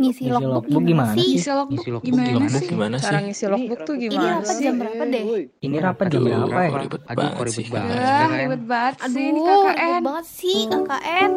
Ngisi 0.00 0.24
logbook 0.26 0.64
logbook 0.64 0.82
gimana 0.82 1.12
sih? 1.12 1.28
Ngisi 1.28 1.50
logbook 1.50 1.70
Ngisi 1.70 1.88
logbook 1.90 2.08
gimana, 2.08 2.28
gimana 2.30 2.48
sih? 2.50 2.66
Gimana 2.66 2.96
Cara 2.96 3.10
sih? 3.12 3.24
ngisi 3.26 3.44
logbook 3.46 3.80
tuh 3.82 3.94
Ini 3.94 4.02
gimana 4.06 4.32
rapat 4.32 4.48
sih? 4.50 4.64
jam 4.64 4.74
berapa 4.80 5.02
deh? 5.04 5.22
Ini 5.60 5.76
rapat 5.78 6.06
jam 6.08 6.20
Aduh, 6.20 6.30
berapa 6.30 6.60
ya? 6.60 6.70
Aduh, 7.10 7.28
kok 7.30 7.44
ribet 7.44 7.68
banget. 7.68 7.96
KKN. 8.00 8.38
ribet 8.40 8.62
banget 8.64 8.94
Aduh, 8.96 9.12
sih 9.12 9.22
ini 9.22 9.40
ribet 9.40 9.60
KKN. 9.76 10.00
banget 10.02 10.26
sih 10.26 10.58
KKN. 10.66 11.30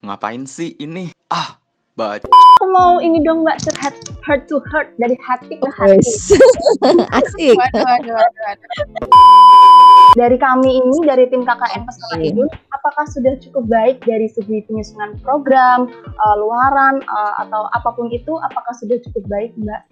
Ngapain 0.00 0.42
sih 0.44 0.74
ini? 0.78 1.12
Ah, 1.28 1.60
baca. 1.94 2.26
Aku 2.26 2.66
mau 2.68 2.98
ini 2.98 3.20
dong 3.22 3.44
mbak 3.44 3.60
curhat 3.62 3.94
heart 4.20 4.48
to 4.48 4.58
heart 4.72 4.90
dari 4.96 5.16
hati 5.20 5.54
ke 5.54 5.68
hati. 5.70 6.00
Asik. 7.20 7.56
Waduh, 7.56 7.84
waduh, 7.84 8.14
waduh. 8.16 9.99
Dari 10.18 10.36
kami 10.42 10.82
ini 10.82 10.96
dari 11.06 11.30
tim 11.30 11.46
KKN 11.46 11.86
Pesona 11.86 12.14
Oke. 12.18 12.26
Ibu, 12.34 12.42
apakah 12.74 13.04
sudah 13.06 13.34
cukup 13.38 13.64
baik 13.70 14.02
dari 14.02 14.26
segi 14.26 14.66
penyusunan 14.66 15.14
program, 15.22 15.86
eh, 16.02 16.36
luaran 16.40 16.98
eh, 16.98 17.32
atau 17.46 17.70
apa 17.70 17.94
pun 17.94 18.10
itu, 18.10 18.34
apakah 18.42 18.74
sudah 18.74 18.98
cukup 19.06 19.22
baik 19.30 19.54
mbak? 19.54 19.86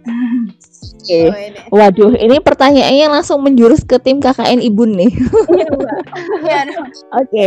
Oke. 0.98 1.20
Oh, 1.30 1.38
ini. 1.38 1.58
Waduh, 1.70 2.12
ini 2.18 2.36
pertanyaannya 2.42 3.06
langsung 3.14 3.46
menjurus 3.46 3.86
ke 3.86 4.02
tim 4.02 4.18
KKN 4.18 4.58
Ibun 4.58 4.90
nih. 4.98 5.12
Iya 5.54 5.68
mbak. 5.70 6.00
Iya. 6.42 6.60
Oke, 7.22 7.46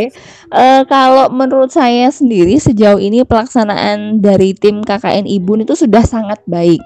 Eh, 0.51 0.81
kalau 0.87 1.31
menurut 1.31 1.71
saya 1.71 2.11
sendiri 2.11 2.59
sejauh 2.59 2.99
ini 2.99 3.23
pelaksanaan 3.23 4.19
dari 4.19 4.51
tim 4.55 4.83
KKN 4.83 5.27
Ibun 5.27 5.63
itu 5.63 5.75
sudah 5.75 6.03
sangat 6.03 6.43
baik. 6.47 6.79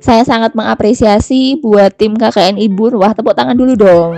Saya 0.00 0.24
sangat 0.24 0.52
mengapresiasi 0.52 1.60
buat 1.60 1.96
tim 1.96 2.16
KKN 2.16 2.60
Ibun. 2.60 3.00
Wah, 3.00 3.12
tepuk 3.16 3.32
tangan 3.32 3.56
dulu 3.56 3.72
dong. 3.76 4.16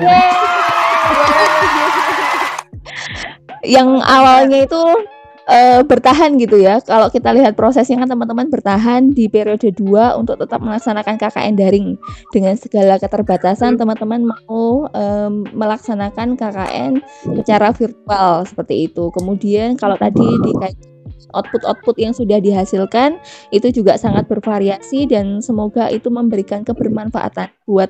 Yang 3.65 3.89
awalnya 4.05 4.59
itu 4.69 4.83
eh, 5.49 5.81
bertahan 5.85 6.37
gitu 6.41 6.57
ya. 6.61 6.81
Kalau 6.85 7.09
kita 7.13 7.33
lihat 7.37 7.57
prosesnya 7.57 8.01
kan 8.01 8.09
teman-teman 8.09 8.49
bertahan 8.49 9.13
di 9.13 9.29
periode 9.29 9.73
2 9.73 10.21
untuk 10.21 10.41
tetap 10.41 10.61
melaksanakan 10.61 11.17
KKN 11.21 11.55
daring 11.57 11.89
dengan 12.33 12.55
segala 12.57 12.97
keterbatasan 12.97 13.77
teman-teman 13.77 14.29
mau 14.29 14.89
em, 14.93 15.45
melaksanakan 15.53 16.37
KKN 16.37 16.93
secara 17.41 17.73
virtual 17.73 18.45
seperti 18.49 18.89
itu. 18.89 19.13
Kemudian 19.13 19.77
kalau 19.77 19.97
tadi 20.01 20.25
dikait 20.25 20.77
output-output 21.33 21.97
yang 21.97 22.13
sudah 22.13 22.43
dihasilkan 22.43 23.17
itu 23.55 23.71
juga 23.71 23.97
sangat 23.97 24.29
bervariasi 24.29 25.09
dan 25.09 25.41
semoga 25.41 25.89
itu 25.89 26.13
memberikan 26.13 26.67
kebermanfaatan 26.67 27.49
buat 27.65 27.89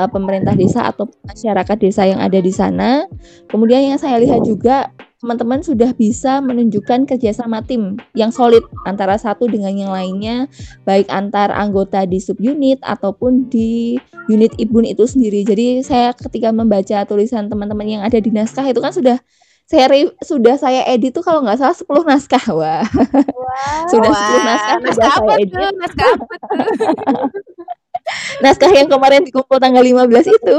eh, 0.00 0.08
pemerintah 0.10 0.58
desa 0.58 0.90
atau 0.90 1.06
masyarakat 1.28 1.76
desa 1.78 2.02
yang 2.08 2.18
ada 2.18 2.42
di 2.42 2.50
sana. 2.50 3.06
Kemudian 3.46 3.94
yang 3.94 3.98
saya 4.00 4.18
lihat 4.18 4.42
juga 4.42 4.90
teman-teman 5.22 5.62
sudah 5.62 5.94
bisa 5.94 6.42
menunjukkan 6.42 7.06
kerjasama 7.06 7.62
tim 7.62 7.94
yang 8.18 8.34
solid 8.34 8.66
antara 8.90 9.14
satu 9.14 9.46
dengan 9.46 9.70
yang 9.70 9.94
lainnya, 9.94 10.50
baik 10.82 11.06
antar 11.14 11.54
anggota 11.54 12.02
di 12.02 12.18
subunit 12.18 12.82
ataupun 12.82 13.46
di 13.46 14.02
unit 14.26 14.50
ibun 14.58 14.82
itu 14.82 15.06
sendiri. 15.06 15.46
Jadi 15.46 15.86
saya 15.86 16.10
ketika 16.10 16.50
membaca 16.50 17.06
tulisan 17.06 17.46
teman-teman 17.46 17.86
yang 17.86 18.02
ada 18.02 18.18
di 18.18 18.34
naskah 18.34 18.66
itu 18.66 18.82
kan 18.82 18.90
sudah 18.90 19.22
saya 19.72 19.88
re- 19.88 20.16
sudah 20.20 20.60
saya 20.60 20.84
edit 20.84 21.16
tuh 21.16 21.24
kalau 21.24 21.40
nggak 21.40 21.56
salah 21.56 21.72
10 21.72 21.88
naskah 22.04 22.44
wah. 22.52 22.84
Sudah 23.88 24.12
10 24.12 24.12
Wah, 24.12 24.44
naskah 24.44 24.76
sudah 24.76 24.84
naskah 24.84 25.12
apa 25.16 25.32
saya 25.32 25.40
edit. 25.40 25.56
Tuh? 25.56 25.70
Naskah 25.80 26.08
apa 26.12 26.34
tuh? 26.36 26.50
naskah 28.44 28.70
yang 28.76 28.88
kemarin 28.92 29.24
dikumpul 29.24 29.56
tanggal 29.56 29.80
15 29.80 30.28
itu 30.28 30.56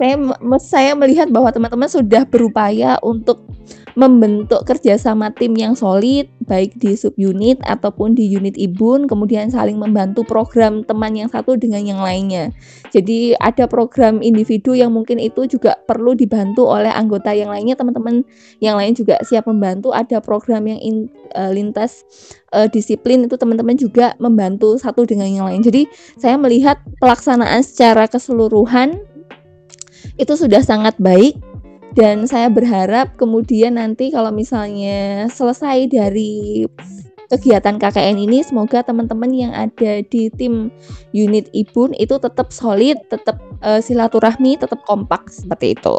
saya 0.00 0.16
saya 0.56 0.96
melihat 0.96 1.28
bahwa 1.28 1.52
teman-teman 1.52 1.92
sudah 1.92 2.24
berupaya 2.24 2.96
untuk 3.04 3.44
membentuk 3.98 4.64
kerjasama 4.64 5.28
tim 5.36 5.52
yang 5.58 5.76
solid 5.76 6.30
baik 6.46 6.72
di 6.80 6.96
subunit 6.96 7.60
ataupun 7.68 8.16
di 8.16 8.24
unit 8.32 8.56
ibun 8.56 9.04
kemudian 9.04 9.52
saling 9.52 9.76
membantu 9.76 10.24
program 10.24 10.80
teman 10.86 11.12
yang 11.12 11.28
satu 11.28 11.58
dengan 11.58 11.84
yang 11.84 12.00
lainnya. 12.00 12.48
Jadi 12.90 13.36
ada 13.38 13.68
program 13.68 14.24
individu 14.24 14.74
yang 14.74 14.90
mungkin 14.90 15.20
itu 15.20 15.46
juga 15.46 15.78
perlu 15.84 16.16
dibantu 16.16 16.66
oleh 16.66 16.90
anggota 16.90 17.30
yang 17.30 17.52
lainnya. 17.52 17.78
Teman-teman 17.78 18.26
yang 18.58 18.80
lain 18.80 18.96
juga 18.96 19.20
siap 19.22 19.46
membantu. 19.46 19.94
Ada 19.94 20.18
program 20.18 20.66
yang 20.66 20.80
in- 20.80 21.10
eh, 21.36 21.50
lintas 21.54 22.02
eh, 22.50 22.66
disiplin 22.66 23.30
itu 23.30 23.38
teman-teman 23.38 23.78
juga 23.78 24.18
membantu 24.18 24.74
satu 24.74 25.06
dengan 25.06 25.30
yang 25.30 25.46
lain. 25.46 25.62
Jadi 25.62 25.86
saya 26.18 26.34
melihat 26.34 26.82
pelaksanaan 26.98 27.62
secara 27.62 28.10
keseluruhan 28.10 28.98
itu 30.20 30.36
sudah 30.36 30.60
sangat 30.60 30.94
baik 31.00 31.40
dan 31.96 32.28
saya 32.28 32.46
berharap 32.52 33.16
kemudian 33.18 33.80
nanti 33.80 34.12
kalau 34.14 34.30
misalnya 34.30 35.26
selesai 35.32 35.90
dari 35.90 36.68
kegiatan 37.30 37.78
KKN 37.78 38.18
ini 38.26 38.42
semoga 38.42 38.82
teman-teman 38.82 39.30
yang 39.30 39.52
ada 39.54 40.02
di 40.02 40.28
tim 40.34 40.68
unit 41.14 41.46
Ibun 41.54 41.94
itu 41.94 42.18
tetap 42.18 42.50
solid, 42.50 42.98
tetap 43.06 43.38
eh, 43.62 43.78
silaturahmi, 43.78 44.58
tetap 44.58 44.82
kompak 44.82 45.30
seperti 45.30 45.78
itu. 45.78 45.94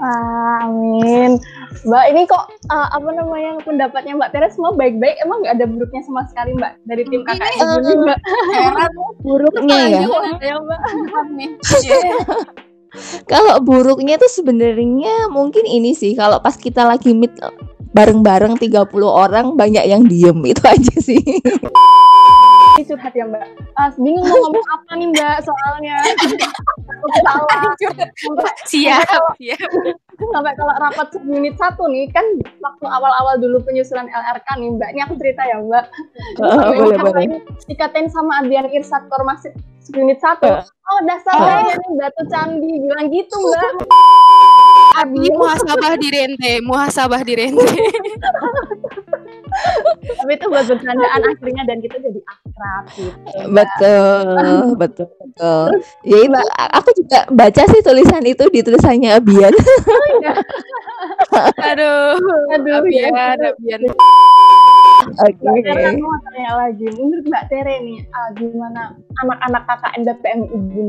Ah, 0.00 0.64
amin. 0.64 1.36
Mbak 1.84 2.04
ini 2.16 2.22
kok 2.24 2.48
eh, 2.72 2.88
apa 2.96 3.08
namanya 3.12 3.60
pendapatnya 3.60 4.16
Mbak 4.16 4.32
Tera 4.32 4.48
semua 4.48 4.72
baik-baik, 4.72 5.20
emang 5.20 5.44
nggak 5.44 5.60
ada 5.60 5.66
buruknya 5.68 6.00
sama 6.08 6.24
sekali 6.32 6.56
Mbak 6.56 6.72
dari 6.88 7.02
tim 7.12 7.22
KKN 7.28 7.44
Eh, 7.44 7.52
Ibu 7.60 7.78
nih, 7.84 7.96
Mbak? 8.08 8.18
Heran 8.56 8.92
Buruknya 9.20 9.78
ya. 9.84 10.00
Ya 10.40 10.56
Mbak. 10.64 10.80
nih. 11.36 11.48
Kalau 13.26 13.58
buruknya 13.60 14.16
itu 14.16 14.28
sebenarnya 14.30 15.28
mungkin 15.30 15.66
ini 15.66 15.94
sih 15.94 16.14
kalau 16.14 16.38
pas 16.38 16.54
kita 16.54 16.86
lagi 16.86 17.10
meet 17.14 17.34
bareng-bareng 17.94 18.58
30 18.58 18.90
orang 19.06 19.54
banyak 19.54 19.86
yang 19.86 20.02
diem 20.06 20.38
itu 20.46 20.62
aja 20.66 20.94
sih. 20.98 21.22
Ini 22.74 22.82
curhat 22.90 23.14
ya 23.14 23.22
Mbak. 23.22 23.44
Ah, 23.78 23.88
bingung 23.94 24.26
mau 24.26 24.38
ngomong 24.50 24.66
apa 24.66 24.90
nih 24.98 25.08
Mbak 25.14 25.36
soalnya. 25.46 25.96
Aku 26.02 27.06
salah. 27.22 27.62
Siap, 28.66 29.06
siap. 29.38 29.70
Sampai 30.14 30.52
kalau 30.58 30.74
rapat 30.82 31.08
unit 31.22 31.54
satu 31.54 31.86
nih 31.86 32.10
kan 32.10 32.26
waktu 32.58 32.86
awal-awal 32.90 33.38
dulu 33.38 33.62
penyusunan 33.62 34.10
LRK 34.10 34.48
nih 34.58 34.70
Mbak. 34.74 34.88
Ini 34.90 35.00
aku 35.06 35.14
cerita 35.22 35.42
ya 35.46 35.62
Mbak. 35.62 35.84
Oh, 36.42 36.70
boleh 36.74 36.98
boleh. 36.98 37.22
ini 37.22 37.36
Dikatain 37.70 38.10
sama 38.10 38.42
Adrian 38.42 38.66
Irsat 38.66 39.06
Kormas 39.06 39.46
unit 39.94 40.18
satu. 40.18 40.48
Eh. 40.48 40.62
Oh 40.90 41.00
dasar 41.06 41.34
Eh. 41.38 41.44
kalian 41.46 41.78
nih 41.78 41.92
batu 41.94 42.22
candi 42.26 42.72
bilang 42.82 43.06
gitu 43.14 43.36
Mbak. 43.38 43.70
Abi 44.94 45.26
muhasabah 45.30 45.94
di 45.98 46.08
rente, 46.10 46.52
muhasabah 46.62 47.22
di 47.22 47.34
rente. 47.38 47.66
Tapi 50.04 50.32
itu 50.34 50.46
buat 50.46 50.66
bercandaan 50.66 51.20
akhirnya 51.24 51.62
dan 51.64 51.78
kita 51.78 51.96
jadi 51.96 52.20
akrab 52.24 52.84
gitu. 52.92 53.38
Betul, 53.48 54.24
betul, 54.74 55.08
betul. 55.14 55.66
Ya 56.02 56.18
itu 56.20 56.40
a- 56.54 56.72
aku 56.74 56.90
juga 56.94 57.18
baca 57.30 57.62
sih 57.64 57.80
tulisan 57.80 58.22
itu 58.22 58.44
di 58.48 58.60
tulisannya 58.60 59.14
Abian. 59.14 59.54
Aduh, 61.64 62.18
Aduh, 62.50 62.72
Abian, 62.78 63.10
ya. 63.10 63.26
Abian. 63.36 63.80
Oke. 65.04 65.46
Tere 65.60 65.82
aku 65.86 66.00
mau 66.00 66.18
tanya 66.24 66.52
lagi. 66.58 66.86
Menurut 66.88 67.24
Mbak 67.24 67.44
Tere 67.46 67.74
nih, 67.82 67.98
ah, 68.10 68.28
gimana 68.32 68.82
anak-anak 69.20 69.62
KKN 69.66 70.00
BPM 70.02 70.40
Ibu? 70.48 70.86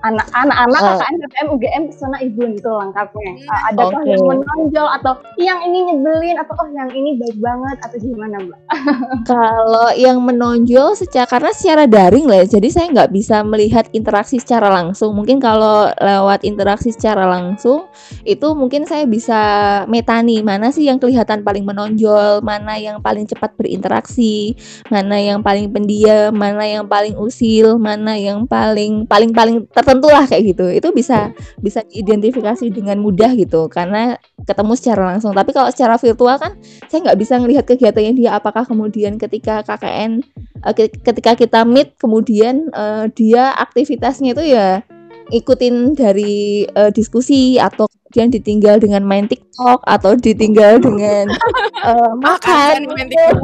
Anak-anak 0.00 0.80
Eh. 0.80 0.96
KKN 0.96 1.14
BPM 1.20 1.46
UGM 1.52 1.82
Pesona 1.92 2.18
Ibu 2.24 2.42
itu 2.56 2.70
lengkapnya. 2.70 3.32
Ah, 3.52 3.60
ada 3.72 3.82
Oke. 3.88 4.08
yang 4.08 4.24
menonjol 4.24 4.88
atau 5.00 5.12
yang 5.36 5.60
ini 5.66 5.78
nyebelin 5.92 6.36
atau 6.40 6.54
oh 6.56 6.68
yang 6.72 6.90
ini 6.92 7.20
baik 7.20 7.36
banget 7.40 7.76
atau 7.84 7.96
gimana 8.00 8.36
Mbak? 8.40 8.60
Kalau 9.30 9.88
yang 9.94 10.18
menonjol 10.24 10.96
secara 10.96 11.28
karena 11.28 11.52
secara 11.52 11.84
daring 11.84 12.26
lah, 12.26 12.44
ya, 12.44 12.56
jadi 12.58 12.68
saya 12.72 12.86
nggak 12.90 13.10
bisa 13.12 13.44
melihat 13.44 13.86
interaksi 13.92 14.40
secara 14.40 14.72
langsung. 14.72 15.12
Mungkin 15.12 15.38
kalau 15.38 15.92
lewat 16.00 16.42
interaksi 16.48 16.90
secara 16.90 17.28
langsung 17.28 17.86
itu 18.24 18.46
mungkin 18.56 18.88
saya 18.88 19.04
bisa 19.04 19.40
metani 19.86 20.40
mana 20.40 20.72
sih 20.72 20.88
yang 20.88 20.96
kelihatan 20.96 21.44
paling 21.44 21.64
menonjol, 21.64 22.40
mana 22.40 22.80
yang 22.80 22.98
paling 23.04 23.28
cepat 23.28 23.52
berinteraksi, 23.56 24.56
mana 24.88 25.20
yang 25.20 25.44
paling 25.44 25.68
pendiam, 25.70 26.32
mana 26.32 26.64
yang 26.64 26.88
paling 26.88 27.14
usil, 27.20 27.76
mana 27.76 28.16
yang 28.16 28.48
paling 28.48 29.04
paling 29.04 29.30
paling 29.32 29.58
tertentu 29.90 30.06
lah 30.06 30.24
kayak 30.30 30.54
gitu. 30.54 30.70
Itu 30.70 30.88
bisa 30.94 31.34
bisa 31.58 31.82
diidentifikasi 31.90 32.70
dengan 32.70 33.02
mudah 33.02 33.34
gitu 33.34 33.66
karena 33.66 34.14
ketemu 34.46 34.72
secara 34.78 35.02
langsung. 35.10 35.34
Tapi 35.34 35.50
kalau 35.50 35.66
secara 35.74 35.98
virtual 35.98 36.38
kan 36.38 36.54
saya 36.86 37.10
nggak 37.10 37.18
bisa 37.18 37.34
ngelihat 37.42 37.66
kegiatannya 37.66 38.14
dia 38.14 38.38
apakah 38.38 38.62
kemudian 38.62 39.18
ketika 39.18 39.66
KKN 39.66 40.22
eh, 40.62 40.74
ke- 40.78 40.94
ketika 41.02 41.34
kita 41.34 41.66
meet 41.66 41.98
kemudian 41.98 42.70
eh, 42.70 43.10
dia 43.10 43.50
aktivitasnya 43.58 44.38
itu 44.38 44.54
ya 44.54 44.86
ikutin 45.34 45.98
dari 45.98 46.70
eh, 46.70 46.90
diskusi 46.94 47.58
atau 47.58 47.90
kemudian 48.10 48.34
ditinggal 48.34 48.82
dengan 48.82 49.06
main 49.06 49.30
TikTok 49.30 49.86
atau 49.86 50.18
ditinggal 50.18 50.82
dengan 50.82 51.30
eh, 51.90 52.12
makan. 52.18 52.90
Main 52.90 53.06
TikTok. 53.06 53.38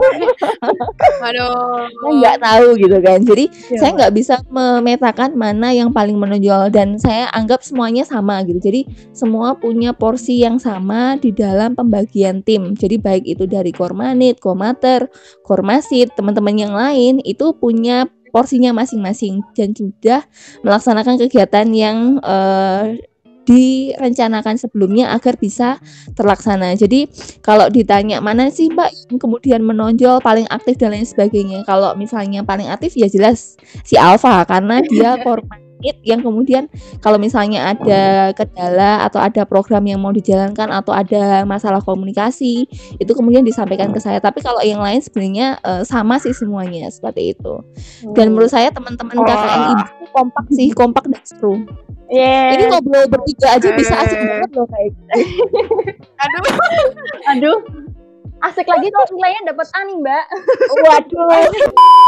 Aduh. 1.31 1.87
Saya 1.87 2.13
nggak 2.19 2.39
tahu 2.43 2.67
gitu 2.75 2.99
kan. 2.99 3.23
Jadi 3.23 3.47
Iya, 3.47 3.79
saya 3.79 3.91
nggak 3.95 4.15
bisa 4.19 4.35
memetakan 4.51 5.39
mana 5.39 5.71
yang 5.71 5.95
paling 5.95 6.19
menonjol 6.19 6.75
dan 6.75 6.99
saya 6.99 7.31
anggap 7.31 7.63
semuanya 7.63 8.03
sama 8.03 8.43
gitu. 8.43 8.59
Jadi 8.59 8.91
semua 9.15 9.55
punya 9.55 9.95
porsi 9.95 10.43
yang 10.43 10.59
sama 10.59 11.15
di 11.15 11.31
dalam 11.31 11.79
pembagian 11.79 12.43
tim. 12.43 12.75
Jadi 12.75 12.99
baik 12.99 13.23
itu 13.23 13.47
dari 13.47 13.71
Kormanit, 13.71 14.43
Komater, 14.43 15.07
Kormasit, 15.47 16.11
teman-teman 16.19 16.59
yang 16.59 16.75
lain 16.75 17.23
itu 17.23 17.55
punya 17.55 18.11
porsinya 18.35 18.75
masing-masing 18.75 19.47
dan 19.55 19.73
sudah 19.73 20.27
melaksanakan 20.67 21.17
kegiatan 21.23 21.71
yang 21.71 22.19
eh, 22.21 22.99
direncanakan 23.47 24.59
sebelumnya 24.59 25.15
agar 25.15 25.39
bisa 25.39 25.79
terlaksana. 26.19 26.75
Jadi 26.75 27.07
kalau 27.41 27.71
ditanya 27.71 28.19
mana 28.19 28.51
sih 28.51 28.69
Mbak 28.69 28.91
yang 29.09 29.19
kemudian 29.23 29.61
menonjol 29.63 30.19
paling 30.21 30.51
aktif 30.51 30.77
dan 30.77 30.93
lain 30.93 31.07
sebagainya. 31.07 31.63
Kalau 31.65 31.95
misalnya 31.95 32.43
paling 32.43 32.67
aktif 32.67 32.99
ya 32.99 33.07
jelas 33.07 33.55
si 33.87 33.95
Alfa 33.95 34.43
karena 34.45 34.83
dia 34.83 35.17
korban 35.23 35.63
yang 35.83 36.25
kemudian 36.25 36.73
kalau 37.05 37.21
misalnya 37.21 37.77
ada 37.77 38.33
kendala 38.33 39.05
atau 39.05 39.21
ada 39.21 39.45
program 39.45 39.85
yang 39.85 40.01
mau 40.01 40.11
dijalankan 40.11 40.73
atau 40.73 40.93
ada 40.97 41.45
masalah 41.45 41.85
komunikasi 41.85 42.65
itu 42.97 43.13
kemudian 43.13 43.45
disampaikan 43.45 43.93
ke 43.93 44.01
saya. 44.01 44.19
Tapi 44.19 44.41
kalau 44.41 44.65
yang 44.65 44.81
lain 44.81 45.01
sebenarnya 45.05 45.61
eh, 45.61 45.83
sama 45.85 46.17
sih 46.17 46.33
semuanya 46.33 46.89
seperti 46.89 47.37
itu. 47.37 47.61
Dan 48.17 48.33
menurut 48.33 48.51
saya 48.51 48.73
teman-teman 48.73 49.21
KKN 49.21 49.61
ibu 49.73 49.85
itu 49.85 50.07
kompak 50.13 50.47
sih, 50.53 50.69
kompak 50.73 51.05
dan 51.09 51.23
seru. 51.25 51.55
Yes. 52.07 52.55
Ini 52.55 52.65
ngobrol 52.71 53.05
bertiga 53.11 53.59
aja 53.59 53.69
bisa 53.75 53.95
asik 54.07 54.19
banget 54.23 54.51
loh 54.55 54.67
kayak 54.71 54.95
gitu. 54.95 55.11
Aduh. 56.23 56.55
Aduh. 57.35 57.59
Asik 58.45 58.69
lagi 58.69 58.93
kalau 58.93 59.09
nilainya 59.17 59.49
dapat 59.51 59.67
A 59.73 59.81
nih, 59.89 59.97
Mbak. 59.97 60.25
Waduh. 60.87 62.05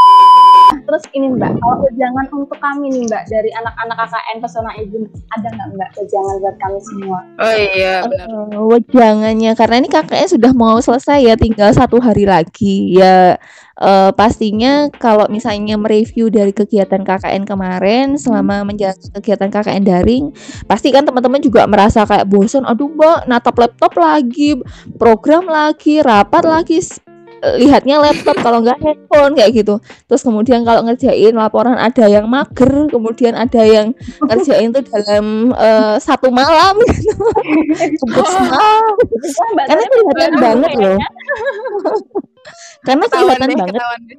Terus 0.89 1.05
ini 1.13 1.29
Mbak, 1.37 1.61
kalau 1.61 1.85
wejangan 1.85 2.27
untuk 2.33 2.57
kami 2.57 2.89
nih 2.89 3.05
Mbak 3.13 3.29
dari 3.29 3.53
anak-anak 3.61 4.09
KKN 4.09 4.37
Pesona 4.41 4.73
Ibu 4.73 5.05
ada 5.37 5.49
nggak 5.53 5.69
Mbak 5.77 5.91
wejangan 6.01 6.35
buat 6.41 6.57
kami 6.57 6.79
semua? 6.81 7.19
Oh 7.45 7.55
iya 7.61 7.95
benar. 8.09 8.57
Wejangannya 8.57 9.53
karena 9.53 9.77
ini 9.85 9.89
kakaknya 9.93 10.29
sudah 10.33 10.53
mau 10.57 10.81
selesai 10.81 11.29
ya 11.29 11.37
tinggal 11.37 11.77
satu 11.77 12.01
hari 12.01 12.25
lagi 12.25 12.97
ya 12.97 13.37
eh, 13.77 14.11
pastinya 14.17 14.89
kalau 14.97 15.29
misalnya 15.29 15.77
mereview 15.77 16.33
dari 16.33 16.57
kegiatan 16.57 17.05
KKN 17.05 17.45
kemarin 17.45 18.17
selama 18.17 18.65
menjalankan 18.65 19.13
kegiatan 19.21 19.53
KKN 19.53 19.85
daring 19.85 20.25
pasti 20.65 20.89
kan 20.89 21.05
teman-teman 21.05 21.45
juga 21.45 21.69
merasa 21.69 22.09
kayak 22.09 22.25
bosan 22.27 22.65
aduh 22.65 22.89
mbak 22.89 23.29
natap 23.29 23.61
laptop 23.61 23.93
lagi 24.01 24.57
program 24.97 25.45
lagi 25.47 26.01
rapat 26.01 26.49
lagi 26.49 26.81
lihatnya 27.59 28.03
laptop 28.03 28.37
kalau 28.43 28.63
nggak 28.63 28.79
handphone 28.83 29.35
kayak 29.39 29.55
gitu. 29.55 29.79
Terus 30.11 30.23
kemudian 30.23 30.65
kalau 30.67 30.83
ngerjain 30.87 31.35
laporan 31.35 31.79
ada 31.79 32.05
yang 32.11 32.27
mager 32.27 32.91
kemudian 32.91 33.35
ada 33.39 33.63
yang 33.63 33.95
ngerjain 34.27 34.75
tuh 34.75 34.83
dalam 34.89 35.55
eh, 35.55 35.97
satu 36.03 36.31
malam 36.33 36.75
gitu. 36.83 37.15
Karena 39.69 39.85
kelihatan 39.87 40.33
banget 40.39 40.71
kayaknya. 40.75 40.97
loh. 40.97 41.01
Karena 42.87 43.05
kelihatan 43.11 43.51
banget. 43.55 44.19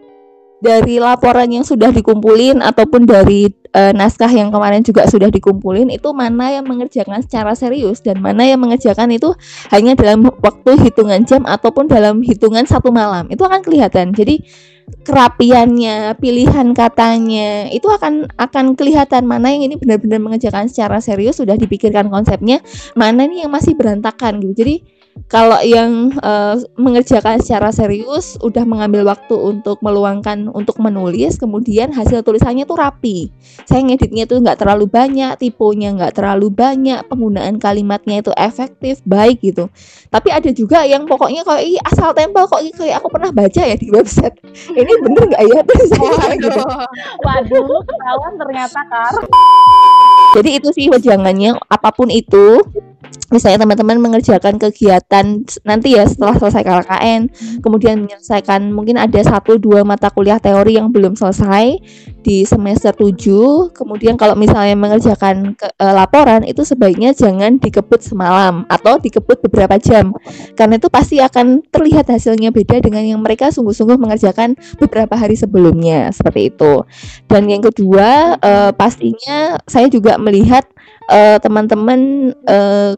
Dari 0.60 1.00
laporan 1.00 1.48
yang 1.48 1.64
sudah 1.64 1.90
dikumpulin 1.90 2.60
ataupun 2.60 3.08
dari 3.08 3.48
eh, 3.72 3.94
naskah 3.96 4.28
yang 4.28 4.52
kemarin 4.52 4.84
juga 4.84 5.08
sudah 5.08 5.32
dikumpulin 5.32 5.88
itu 5.88 6.12
mana 6.12 6.52
yang 6.52 6.68
mengerjakan 6.68 7.24
secara 7.24 7.56
serius 7.56 8.04
dan 8.04 8.20
mana 8.20 8.44
yang 8.44 8.60
mengerjakan 8.60 9.08
itu 9.16 9.32
hanya 9.72 9.96
dalam 9.96 10.28
waktu 10.28 10.72
hitungan 10.84 11.24
jam 11.24 11.48
ataupun 11.48 11.88
dalam 11.88 12.20
hitungan 12.20 12.68
satu 12.68 12.92
malam. 12.92 13.32
Itu 13.32 13.48
akan 13.48 13.64
kelihatan. 13.64 14.12
Jadi 14.12 14.44
kerapiannya 14.90 16.18
pilihan 16.18 16.74
katanya 16.74 17.70
itu 17.70 17.86
akan 17.86 18.26
akan 18.36 18.74
kelihatan 18.74 19.22
mana 19.30 19.54
yang 19.54 19.70
ini 19.70 19.78
benar-benar 19.78 20.18
mengerjakan 20.18 20.66
secara 20.66 20.98
serius 20.98 21.38
sudah 21.38 21.54
dipikirkan 21.54 22.10
konsepnya 22.10 22.60
mana 22.98 23.30
nih 23.30 23.46
yang 23.46 23.52
masih 23.54 23.78
berantakan 23.78 24.42
gitu. 24.42 24.66
Jadi 24.66 24.76
kalau 25.28 25.60
yang 25.66 26.16
eh, 26.24 26.56
mengerjakan 26.80 27.44
secara 27.44 27.74
serius 27.76 28.40
udah 28.40 28.64
mengambil 28.64 29.04
waktu 29.04 29.36
untuk 29.36 29.84
meluangkan 29.84 30.48
untuk 30.56 30.80
menulis 30.80 31.36
kemudian 31.36 31.92
hasil 31.92 32.24
tulisannya 32.24 32.64
tuh 32.64 32.80
rapi 32.80 33.28
saya 33.68 33.84
ngeditnya 33.84 34.24
tuh 34.24 34.40
nggak 34.40 34.64
terlalu 34.64 34.88
banyak 34.88 35.36
tipenya 35.36 35.92
nggak 35.98 36.16
terlalu 36.16 36.48
banyak 36.54 37.04
penggunaan 37.12 37.60
kalimatnya 37.60 38.24
itu 38.24 38.32
efektif 38.40 39.04
baik 39.04 39.44
gitu 39.44 39.68
tapi 40.08 40.32
ada 40.32 40.50
juga 40.56 40.88
yang 40.88 41.04
pokoknya 41.06 41.44
kayak 41.44 41.64
"Ih, 41.68 41.78
asal 41.84 42.16
tempel 42.16 42.48
kok 42.48 42.64
kayak 42.80 43.04
aku 43.04 43.08
pernah 43.12 43.30
baca 43.36 43.62
ya 43.62 43.76
di 43.76 43.92
website 43.92 44.40
ini 44.80 44.94
bener 45.04 45.24
nggak 45.28 45.44
ya 45.44 45.60
tulisannya 45.66 46.14
kayak 46.18 46.38
gitu 46.40 46.60
Waduh. 47.20 47.50
Waduh, 47.50 47.82
ketahuan 47.88 48.34
ternyata 48.38 48.80
Kar. 48.90 49.14
Jadi 50.38 50.50
itu 50.62 50.70
sih 50.76 50.86
wejangannya 50.92 51.58
apa 51.66 51.90
pun 51.90 52.14
itu. 52.14 52.62
Misalnya 53.30 53.62
teman-teman 53.62 54.02
mengerjakan 54.02 54.58
kegiatan 54.58 55.46
nanti 55.62 55.94
ya 55.94 56.10
setelah 56.10 56.34
selesai 56.34 56.66
KKN, 56.66 57.22
kemudian 57.62 58.02
menyelesaikan 58.02 58.74
mungkin 58.74 58.98
ada 58.98 59.22
satu 59.22 59.62
dua 59.62 59.86
mata 59.86 60.10
kuliah 60.10 60.42
teori 60.42 60.82
yang 60.82 60.90
belum 60.90 61.14
selesai 61.14 61.78
di 62.26 62.42
semester 62.44 62.90
7. 62.90 63.70
Kemudian 63.70 64.18
kalau 64.18 64.34
misalnya 64.34 64.74
mengerjakan 64.74 65.54
ke- 65.54 65.70
eh, 65.78 65.94
laporan 65.94 66.42
itu 66.42 66.66
sebaiknya 66.66 67.14
jangan 67.14 67.62
dikebut 67.62 68.02
semalam 68.02 68.66
atau 68.66 68.98
dikebut 68.98 69.40
beberapa 69.46 69.78
jam. 69.78 70.10
Karena 70.58 70.82
itu 70.82 70.90
pasti 70.90 71.22
akan 71.22 71.62
terlihat 71.70 72.10
hasilnya 72.10 72.50
beda 72.50 72.82
dengan 72.82 73.06
yang 73.06 73.22
mereka 73.22 73.54
sungguh-sungguh 73.54 74.02
mengerjakan 74.02 74.58
beberapa 74.82 75.14
hari 75.14 75.38
sebelumnya 75.38 76.10
seperti 76.10 76.50
itu. 76.50 76.82
Dan 77.30 77.46
yang 77.46 77.62
kedua 77.62 78.42
eh, 78.42 78.72
pastinya 78.74 79.62
saya 79.70 79.86
juga 79.86 80.18
melihat 80.18 80.66
eh, 81.10 81.38
teman-teman 81.42 82.32
eh, 82.48 82.94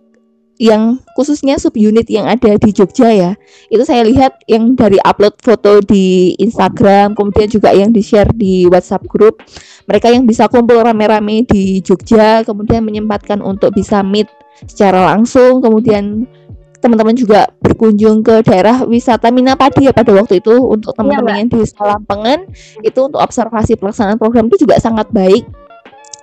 yang 0.62 1.02
khususnya 1.18 1.58
subunit 1.58 2.06
yang 2.06 2.30
ada 2.30 2.54
di 2.54 2.70
Jogja 2.70 3.10
ya 3.10 3.32
itu 3.74 3.82
saya 3.82 4.06
lihat 4.06 4.46
yang 4.46 4.78
dari 4.78 5.02
upload 5.02 5.34
foto 5.42 5.82
di 5.82 6.38
Instagram 6.38 7.18
kemudian 7.18 7.50
juga 7.50 7.74
yang 7.74 7.90
di 7.90 8.06
share 8.06 8.30
di 8.38 8.70
WhatsApp 8.70 9.10
grup 9.10 9.42
mereka 9.90 10.14
yang 10.14 10.30
bisa 10.30 10.46
kumpul 10.46 10.86
rame-rame 10.86 11.50
di 11.50 11.82
Jogja 11.82 12.46
kemudian 12.46 12.86
menyempatkan 12.86 13.42
untuk 13.42 13.74
bisa 13.74 14.06
meet 14.06 14.30
secara 14.70 15.10
langsung 15.10 15.66
kemudian 15.66 16.30
teman-teman 16.78 17.18
juga 17.18 17.50
berkunjung 17.62 18.22
ke 18.22 18.46
daerah 18.46 18.86
wisata 18.86 19.30
Minapadi 19.34 19.90
ya 19.90 19.94
pada 19.94 20.14
waktu 20.14 20.42
itu 20.46 20.54
untuk 20.62 20.94
teman-teman 20.94 21.46
yang 21.46 21.50
di 21.50 21.62
Salampengan 21.66 22.46
itu 22.86 23.00
untuk 23.02 23.18
observasi 23.22 23.78
pelaksanaan 23.82 24.18
program 24.18 24.46
itu 24.50 24.66
juga 24.66 24.78
sangat 24.78 25.10
baik 25.10 25.46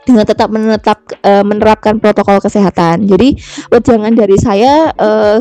dengan 0.08 0.24
tetap 0.24 0.48
menetap 0.48 0.98
eh, 1.20 1.44
menerapkan 1.44 2.00
protokol 2.00 2.40
kesehatan. 2.40 3.04
Jadi 3.04 3.36
wejangan 3.68 4.16
dari 4.16 4.40
saya 4.40 4.90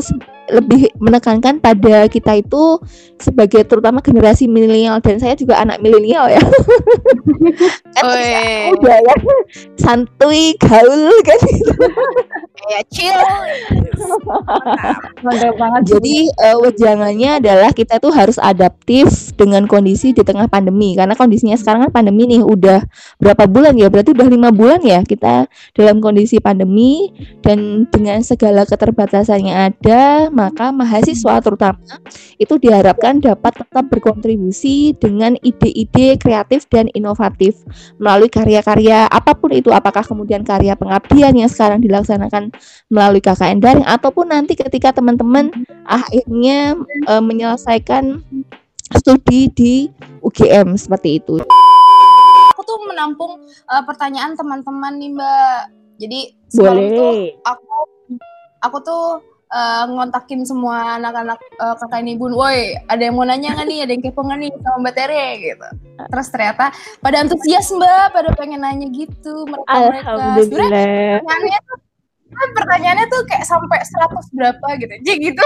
se- 0.04 0.36
lebih 0.48 0.88
menekankan 0.96 1.60
pada 1.60 2.08
kita 2.08 2.40
itu 2.40 2.80
sebagai 3.20 3.68
terutama 3.68 4.00
generasi 4.00 4.48
milenial 4.48 4.96
dan 5.04 5.20
saya 5.20 5.36
juga 5.36 5.60
anak 5.60 5.76
milenial 5.84 6.24
ya. 6.28 6.40
kan 7.96 8.04
Oh, 8.04 8.16
ya. 8.16 9.14
Santuy, 9.76 10.56
gaul 10.56 11.12
kan. 11.20 11.40
Kayak 12.68 12.86
chill. 12.92 13.16
Mantap. 15.24 15.54
Banget. 15.58 15.82
Jadi 15.96 16.16
eh, 16.30 16.56
wejangannya 16.60 17.30
adalah 17.42 17.70
kita 17.74 17.98
tuh 17.98 18.12
harus 18.14 18.38
adaptif 18.38 19.32
dengan 19.34 19.64
kondisi 19.66 20.14
di 20.14 20.22
tengah 20.22 20.46
pandemi. 20.46 20.94
Karena 20.94 21.16
kondisinya 21.18 21.56
sekarang 21.58 21.88
kan 21.88 21.92
pandemi 22.04 22.28
nih 22.28 22.44
udah 22.44 22.84
berapa 23.18 23.48
bulan 23.48 23.74
ya? 23.74 23.90
Berarti 23.90 24.14
udah 24.14 24.28
lima 24.28 24.52
bulan 24.52 24.84
ya 24.84 25.02
kita 25.02 25.48
dalam 25.74 25.98
kondisi 25.98 26.38
pandemi 26.38 27.10
dan 27.42 27.88
dengan 27.88 28.22
segala 28.22 28.68
keterbatasannya 28.68 29.54
ada 29.72 30.28
maka 30.28 30.70
mahasiswa 30.70 31.40
terutama 31.42 31.80
itu 32.38 32.54
diharapkan 32.60 33.18
dapat 33.18 33.64
tetap 33.64 33.84
berkontribusi 33.90 34.94
dengan 34.94 35.34
ide-ide 35.42 36.20
kreatif 36.20 36.68
dan 36.70 36.86
inovatif 36.94 37.58
melalui 37.98 38.30
karya-karya 38.30 39.08
apa 39.10 39.34
pun 39.34 39.50
itu. 39.56 39.72
Apakah 39.74 40.04
kemudian 40.06 40.46
karya 40.46 40.78
pengabdian 40.78 41.34
yang 41.34 41.50
sekarang 41.50 41.82
dilaksanakan 41.82 42.54
melalui 42.88 43.20
KKN 43.20 43.58
daring 43.60 43.86
ataupun 43.86 44.32
nanti 44.32 44.56
ketika 44.56 44.94
teman-teman 44.94 45.50
akhirnya 45.84 46.74
eh, 47.08 47.22
menyelesaikan 47.22 48.22
studi 48.96 49.52
di 49.52 49.74
UGM 50.24 50.76
seperti 50.80 51.20
itu. 51.20 51.40
Aku 52.52 52.60
tuh 52.64 52.78
menampung 52.88 53.44
eh, 53.46 53.82
pertanyaan 53.84 54.32
teman-teman 54.34 54.96
nih 54.96 55.10
Mbak. 55.12 55.60
Jadi 55.98 56.20
semalam 56.48 56.84
tuh 56.94 57.10
Boleh. 57.10 57.32
aku 57.42 57.76
aku 58.62 58.78
tuh 58.86 59.04
eh, 59.50 59.84
ngontakin 59.90 60.46
semua 60.46 60.96
anak-anak 60.96 61.38
eh, 61.42 61.74
kakak 61.78 62.00
ini 62.06 62.14
bun, 62.14 62.32
woi 62.32 62.78
ada 62.86 63.02
yang 63.02 63.18
mau 63.18 63.26
nanya 63.26 63.58
nggak 63.58 63.66
nih, 63.66 63.78
ada 63.84 63.92
yang 63.92 64.02
kepo 64.06 64.20
nggak 64.22 64.38
nih 64.38 64.50
sama 64.62 64.78
Mbak 64.84 64.94
Tere 64.94 65.26
gitu. 65.42 65.68
Terus 66.08 66.28
ternyata 66.30 66.64
pada 67.02 67.16
antusias 67.20 67.66
Mbak, 67.74 68.04
pada 68.14 68.30
pengen 68.38 68.60
nanya 68.62 68.86
gitu 68.94 69.44
mereka 69.44 69.74
mereka. 69.90 70.08
Sebenarnya 70.08 70.14
Alhamdulillah. 70.14 70.70
pertanyaannya 71.18 71.58
tuh 71.66 71.78
kan 72.28 72.48
pertanyaannya 72.54 73.06
tuh 73.08 73.20
kayak 73.26 73.44
sampai 73.48 73.78
100 73.80 74.36
berapa 74.36 74.66
gitu. 74.78 74.92
Jadi 75.02 75.18
gitu. 75.32 75.42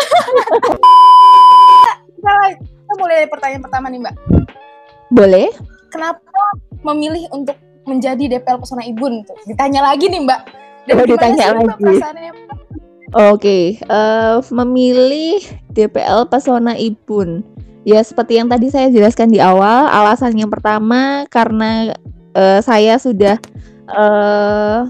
kita, 2.18 2.32
kita 2.58 2.92
mulai 2.98 3.14
dari 3.22 3.28
pertanyaan 3.30 3.62
pertama 3.62 3.86
nih 3.88 4.00
Mbak. 4.02 4.14
Boleh? 5.12 5.48
Kenapa 5.92 6.42
memilih 6.82 7.28
untuk 7.30 7.56
menjadi 7.84 8.38
DPL 8.38 8.58
Pesona 8.62 8.82
Ibun 8.86 9.26
tuh? 9.28 9.36
Ditanya 9.44 9.80
lagi 9.92 10.08
nih 10.08 10.22
Mbak. 10.24 10.40
Dan 10.82 10.94
Oh, 10.98 11.06
ditanya 11.06 11.44
sih, 11.46 11.54
lagi. 11.54 11.94
Oke, 13.12 13.58
eh, 13.76 14.36
memilih 14.50 15.38
DPL 15.70 16.26
Pesona 16.32 16.74
Ibun. 16.74 17.44
Ya 17.82 18.00
seperti 18.00 18.38
yang 18.38 18.46
tadi 18.46 18.70
saya 18.70 18.88
jelaskan 18.88 19.28
di 19.34 19.42
awal, 19.42 19.90
alasan 19.90 20.38
yang 20.38 20.48
pertama 20.48 21.26
karena 21.28 21.92
eh, 22.32 22.60
saya 22.64 22.96
sudah 22.96 23.36
eh, 23.90 24.80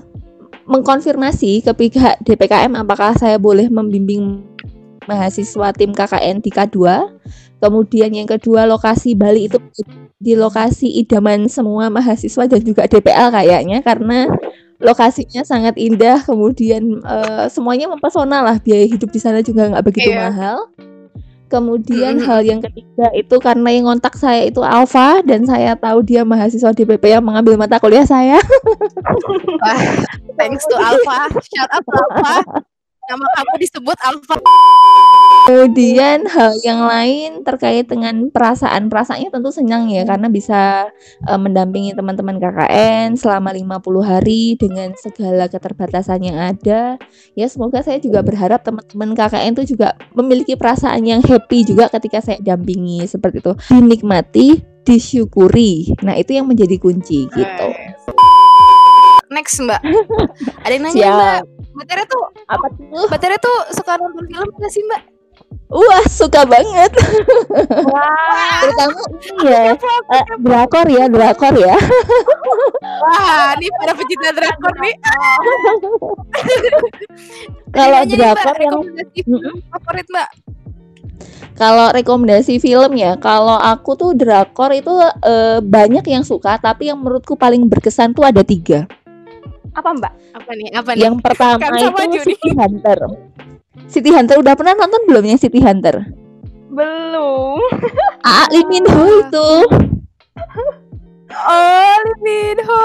mengkonfirmasi 0.73 1.61
ke 1.61 1.73
pihak 1.77 2.25
DPKM 2.25 2.73
apakah 2.81 3.13
saya 3.13 3.37
boleh 3.37 3.69
membimbing 3.69 4.41
mahasiswa 5.05 5.71
tim 5.77 5.93
KKN 5.93 6.41
di 6.41 6.49
K2. 6.49 6.79
Kemudian 7.63 8.11
yang 8.11 8.27
kedua 8.27 8.67
lokasi 8.67 9.15
Bali 9.15 9.47
itu 9.47 9.61
di 10.19 10.35
lokasi 10.35 10.89
idaman 10.99 11.47
semua 11.47 11.91
mahasiswa 11.93 12.47
dan 12.49 12.63
juga 12.63 12.87
DPL 12.87 13.31
kayaknya 13.31 13.79
karena 13.83 14.27
lokasinya 14.83 15.47
sangat 15.47 15.79
indah 15.79 16.19
kemudian 16.27 16.99
eh, 17.03 17.47
semuanya 17.47 17.87
mempesona 17.87 18.43
lah 18.43 18.59
biaya 18.59 18.87
hidup 18.91 19.15
di 19.15 19.21
sana 19.23 19.39
juga 19.39 19.71
nggak 19.71 19.85
begitu 19.87 20.11
Iya. 20.11 20.27
mahal 20.31 20.59
kemudian 21.53 22.17
Mhm. 22.17 22.25
hal 22.25 22.41
yang 22.41 22.61
ketiga 22.65 23.13
itu 23.13 23.37
karena 23.37 23.69
yang 23.69 23.85
kontak 23.87 24.17
saya 24.17 24.49
itu 24.49 24.65
Alfa 24.65 25.21
dan 25.21 25.45
saya 25.45 25.77
tahu 25.77 26.01
dia 26.01 26.25
mahasiswa 26.25 26.73
DPP 26.73 27.13
yang 27.13 27.21
mengambil 27.21 27.61
mata 27.61 27.77
kuliah 27.77 28.09
saya 28.09 28.41
Wah, 29.63 29.81
thanks 30.41 30.65
to 30.65 30.75
Alpha. 30.81 31.29
Shout 31.45 31.69
out 31.69 31.85
to 31.85 31.95
Alpha. 32.09 32.37
Nama 33.13 33.29
kamu 33.29 33.55
disebut 33.61 33.99
Alpha. 34.09 34.41
kemudian 35.43 36.25
hal 36.33 36.57
yang 36.65 36.81
lain 36.87 37.45
terkait 37.45 37.85
dengan 37.85 38.33
perasaan 38.33 38.89
perasaannya 38.89 39.29
tentu 39.29 39.53
senang 39.53 39.91
ya 39.93 40.07
karena 40.09 40.33
bisa 40.33 40.89
eh, 41.29 41.37
mendampingi 41.37 41.93
teman-teman 41.93 42.41
KKN 42.41 43.21
selama 43.21 43.53
50 43.53 44.01
hari 44.01 44.57
dengan 44.57 44.97
segala 44.97 45.51
keterbatasan 45.53 46.25
yang 46.25 46.39
ada 46.41 46.97
ya 47.37 47.47
semoga 47.53 47.85
saya 47.85 48.01
juga 48.01 48.25
berharap 48.25 48.65
teman-teman 48.65 49.13
KKN 49.13 49.61
itu 49.61 49.77
juga 49.77 49.93
memiliki 50.17 50.57
perasaan 50.57 51.05
yang 51.05 51.21
happy 51.21 51.69
juga 51.69 51.93
ketika 51.93 52.25
saya 52.25 52.41
dampingi 52.41 53.05
seperti 53.05 53.45
itu 53.45 53.53
dinikmati 53.69 54.63
disyukuri 54.89 56.01
nah 56.01 56.17
itu 56.17 56.33
yang 56.39 56.49
menjadi 56.49 56.81
kunci 56.81 57.29
gitu 57.29 57.69
Next 59.33 59.65
Mbak. 59.65 59.81
Ada 60.69 60.73
yang 60.77 60.83
nanya 60.85 60.93
Siap. 60.93 61.17
Mbak. 61.17 61.62
Mbak 61.73 61.87
Tere 61.89 62.05
tuh, 62.05 62.25
apa 62.49 62.67
tuh 62.77 63.05
Mbak 63.09 63.21
Tere 63.21 63.37
tuh 63.41 63.59
suka 63.73 63.97
nonton 63.97 64.25
film 64.29 64.49
gak 64.61 64.73
sih 64.73 64.85
Mbak? 64.85 65.03
wah 65.73 66.05
suka 66.05 66.45
banget 66.45 66.93
terutama 68.61 69.01
ini 69.25 69.49
ya 69.49 69.73
eh, 70.13 70.25
drakor 70.37 70.87
ya 70.87 71.05
drakor 71.09 71.55
ya 71.57 71.75
Wah, 73.03 73.57
ini 73.59 73.67
pada 73.83 73.99
pecinta 73.99 74.31
drakor 74.31 74.75
nih. 74.79 74.95
kalau 77.75 78.01
drakor 78.07 78.57
yang 78.63 78.79
favorit 79.75 80.07
Mbak. 80.07 80.29
Kalau 81.53 81.93
rekomendasi 81.95 82.59
film 82.63 82.95
ya, 82.99 83.19
kalau 83.19 83.59
aku 83.59 83.95
tuh 83.99 84.11
drakor 84.15 84.71
itu 84.71 84.91
eh, 85.03 85.59
banyak 85.59 86.07
yang 86.07 86.23
suka, 86.23 86.59
tapi 86.63 86.91
yang 86.91 87.03
menurutku 87.03 87.35
paling 87.35 87.67
berkesan 87.67 88.15
tuh 88.15 88.23
ada 88.23 88.47
tiga. 88.47 88.87
Apa 89.73 89.89
Mbak? 89.95 90.13
Apa 90.37 90.51
nih? 90.59 90.69
Apa 90.75 90.91
nih? 90.95 91.03
Yang 91.07 91.17
pertama 91.23 91.63
Kan 91.63 91.73
itu 91.79 92.03
Juni. 92.19 92.25
City 92.35 92.51
Hunter. 92.59 92.99
City 93.89 94.11
Hunter 94.13 94.37
udah 94.43 94.55
pernah 94.59 94.75
nonton 94.77 95.03
belum 95.09 95.25
yang 95.25 95.41
City 95.41 95.61
Hunter? 95.63 96.03
Belum. 96.73 97.61
Ah, 98.25 98.49
Lee 98.53 98.65
Min 98.69 98.85
Ho 98.89 99.05
itu. 99.21 99.49
Oh, 101.33 101.95
Lee 102.05 102.19
Min 102.21 102.59
Ho. 102.65 102.83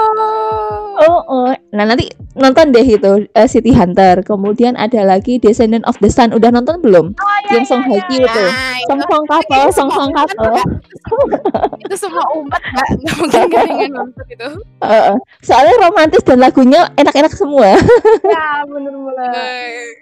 Oh, 0.98 1.20
oh. 1.28 1.48
Nah 1.72 1.84
nanti 1.84 2.08
nonton 2.34 2.72
deh 2.72 2.86
itu 2.86 3.28
eh, 3.36 3.48
City 3.48 3.70
Hunter. 3.76 4.24
Kemudian 4.24 4.74
ada 4.74 5.04
lagi 5.04 5.36
Descendant 5.36 5.84
of 5.84 6.00
the 6.00 6.08
Sun. 6.08 6.32
Udah 6.32 6.48
nonton 6.48 6.80
belum? 6.80 7.12
yang 7.48 7.64
Song 7.64 7.84
Hye 7.88 8.00
Kyo 8.08 8.24
itu. 8.24 8.44
Nah, 8.44 8.76
itu, 8.76 8.88
Song 8.88 9.00
Song 9.08 9.24
itu 9.24 9.72
Song 9.72 9.90
Song. 9.92 10.08
Mbak. 10.12 10.66
itu 11.84 11.94
semua 11.96 12.24
umat 12.36 12.60
Mbak. 12.60 12.88
Nggak 13.00 13.16
mungkin 13.16 13.42
gak 13.48 13.64
nonton 13.92 14.26
itu. 14.28 14.48
Eh. 14.84 15.16
soalnya 15.44 15.74
romantis 15.80 16.22
dan 16.24 16.38
lagunya 16.40 16.88
enak-enak 16.96 17.32
semua. 17.32 17.76
Ya, 18.28 18.62
bener-bener. 18.68 19.32
Eh, 19.32 19.96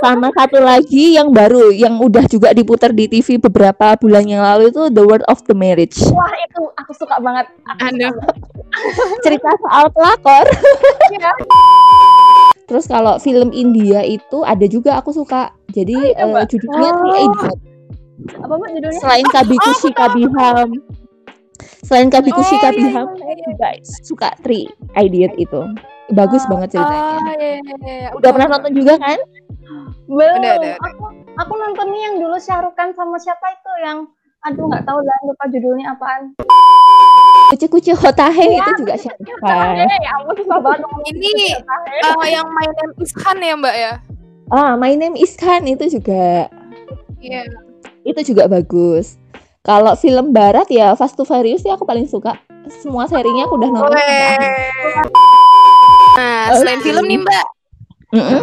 sama 0.00 0.32
satu 0.32 0.58
lagi 0.58 1.14
yang 1.14 1.30
baru 1.30 1.70
yang 1.70 2.00
udah 2.00 2.24
juga 2.26 2.50
diputar 2.56 2.90
di 2.90 3.06
TV 3.06 3.36
beberapa 3.36 3.94
bulan 4.00 4.24
yang 4.24 4.40
lalu 4.40 4.72
itu 4.72 4.88
The 4.88 5.02
World 5.04 5.26
of 5.28 5.44
the 5.44 5.52
Marriage 5.52 6.00
Wah, 6.08 6.32
itu 6.32 6.62
aku 6.80 6.92
suka 6.96 7.20
banget. 7.20 7.46
Aku 7.68 7.79
Aduh. 7.82 8.12
banget. 8.12 8.14
cerita 9.24 9.50
soal 9.58 9.84
pelakor 9.90 10.46
Iya. 11.10 11.30
terus 12.64 12.86
kalau 12.86 13.18
film 13.18 13.50
India 13.50 13.98
itu 14.00 14.46
ada 14.46 14.62
juga 14.64 14.94
aku 14.96 15.10
suka 15.10 15.50
jadi 15.68 16.14
iya, 16.14 16.22
eh, 16.22 16.26
Mbak. 16.26 16.44
judulnya 16.48 16.90
Oh. 16.90 16.98
Three 17.02 17.18
Idiots 17.18 17.58
Apa 18.38 18.52
Mbak 18.54 18.70
judulnya? 18.72 19.00
selain 19.00 19.26
Kabikushi 19.26 19.90
Kabiham 19.90 20.68
selain 21.82 22.08
Kabikushi 22.08 22.46
Oh, 22.46 22.56
iya, 22.56 22.64
Kabiham 22.64 23.06
saya 23.10 23.34
juga 23.36 23.68
suka 24.00 24.28
Three 24.40 24.64
Idiots 24.94 25.36
itu 25.36 25.60
bagus 26.10 26.46
banget 26.46 26.68
ceritanya 26.72 27.02
Oh, 27.02 27.18
iya, 27.34 27.58
iya, 27.58 27.74
iya. 27.82 28.08
udah 28.14 28.30
pernah 28.30 28.48
nonton 28.50 28.72
juga 28.72 28.94
kan 28.96 29.18
Belum. 30.06 30.18
Udah, 30.18 30.30
udah, 30.36 30.52
udah. 30.58 30.74
Aku 30.80 31.04
aku 31.38 31.52
nontonnya 31.54 32.00
yang 32.02 32.16
dulu 32.18 32.34
Syarukan 32.36 32.90
sama 32.92 33.14
siapa 33.16 33.46
itu 33.50 33.72
yang 33.80 33.98
aduh 34.40 34.66
nggak 34.66 34.82
tahu 34.82 34.98
lah 34.98 35.18
lupa 35.22 35.44
judulnya 35.46 35.94
apaan. 35.94 36.34
Kuci 37.50 37.90
Hotahe 37.92 38.46
Iya, 38.46 38.58
itu 38.62 38.70
juga 38.78 38.94
siapa 38.94 39.50
ya 39.74 39.86
ampun 40.14 40.34
susah 40.38 40.58
banget 40.62 40.86
Ini 41.10 41.58
eh, 42.02 42.28
yang 42.30 42.46
My 42.50 42.66
Name 42.68 42.92
is 42.98 43.12
Han 43.18 43.38
ya 43.40 43.54
Mbak 43.58 43.74
ya? 43.74 43.92
ah 44.50 44.74
My 44.74 44.92
Name 44.94 45.14
is 45.14 45.34
Khan 45.34 45.62
itu 45.64 45.86
juga 45.88 46.50
Iya. 47.20 47.44
itu 48.00 48.32
juga 48.32 48.48
bagus. 48.48 49.20
Kalau 49.60 49.92
film 49.92 50.32
barat 50.32 50.64
ya 50.72 50.96
Fast 50.96 51.14
to 51.14 51.22
Furious 51.22 51.60
sih 51.60 51.68
aku 51.68 51.84
paling 51.84 52.08
suka. 52.08 52.32
Semua 52.80 53.04
serinya 53.04 53.44
aku 53.44 53.60
udah 53.60 53.68
nonton. 53.68 53.92
Nah, 56.16 56.56
selain 56.56 56.80
film 56.80 57.04
nih 57.04 57.20
Mbak, 57.20 57.44
Mm-mm. 58.16 58.42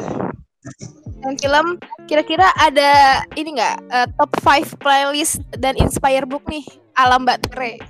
selain 1.18 1.38
film, 1.42 1.66
kira-kira 2.06 2.54
ada 2.56 3.22
ini 3.34 3.58
nggak 3.58 3.76
eh, 3.90 4.08
top 4.14 4.32
5 4.46 4.78
playlist 4.78 5.42
dan 5.58 5.74
inspire 5.76 6.30
book 6.30 6.46
nih 6.46 6.62
ala 6.94 7.18
Mbak 7.18 7.38
Tere? 7.50 7.82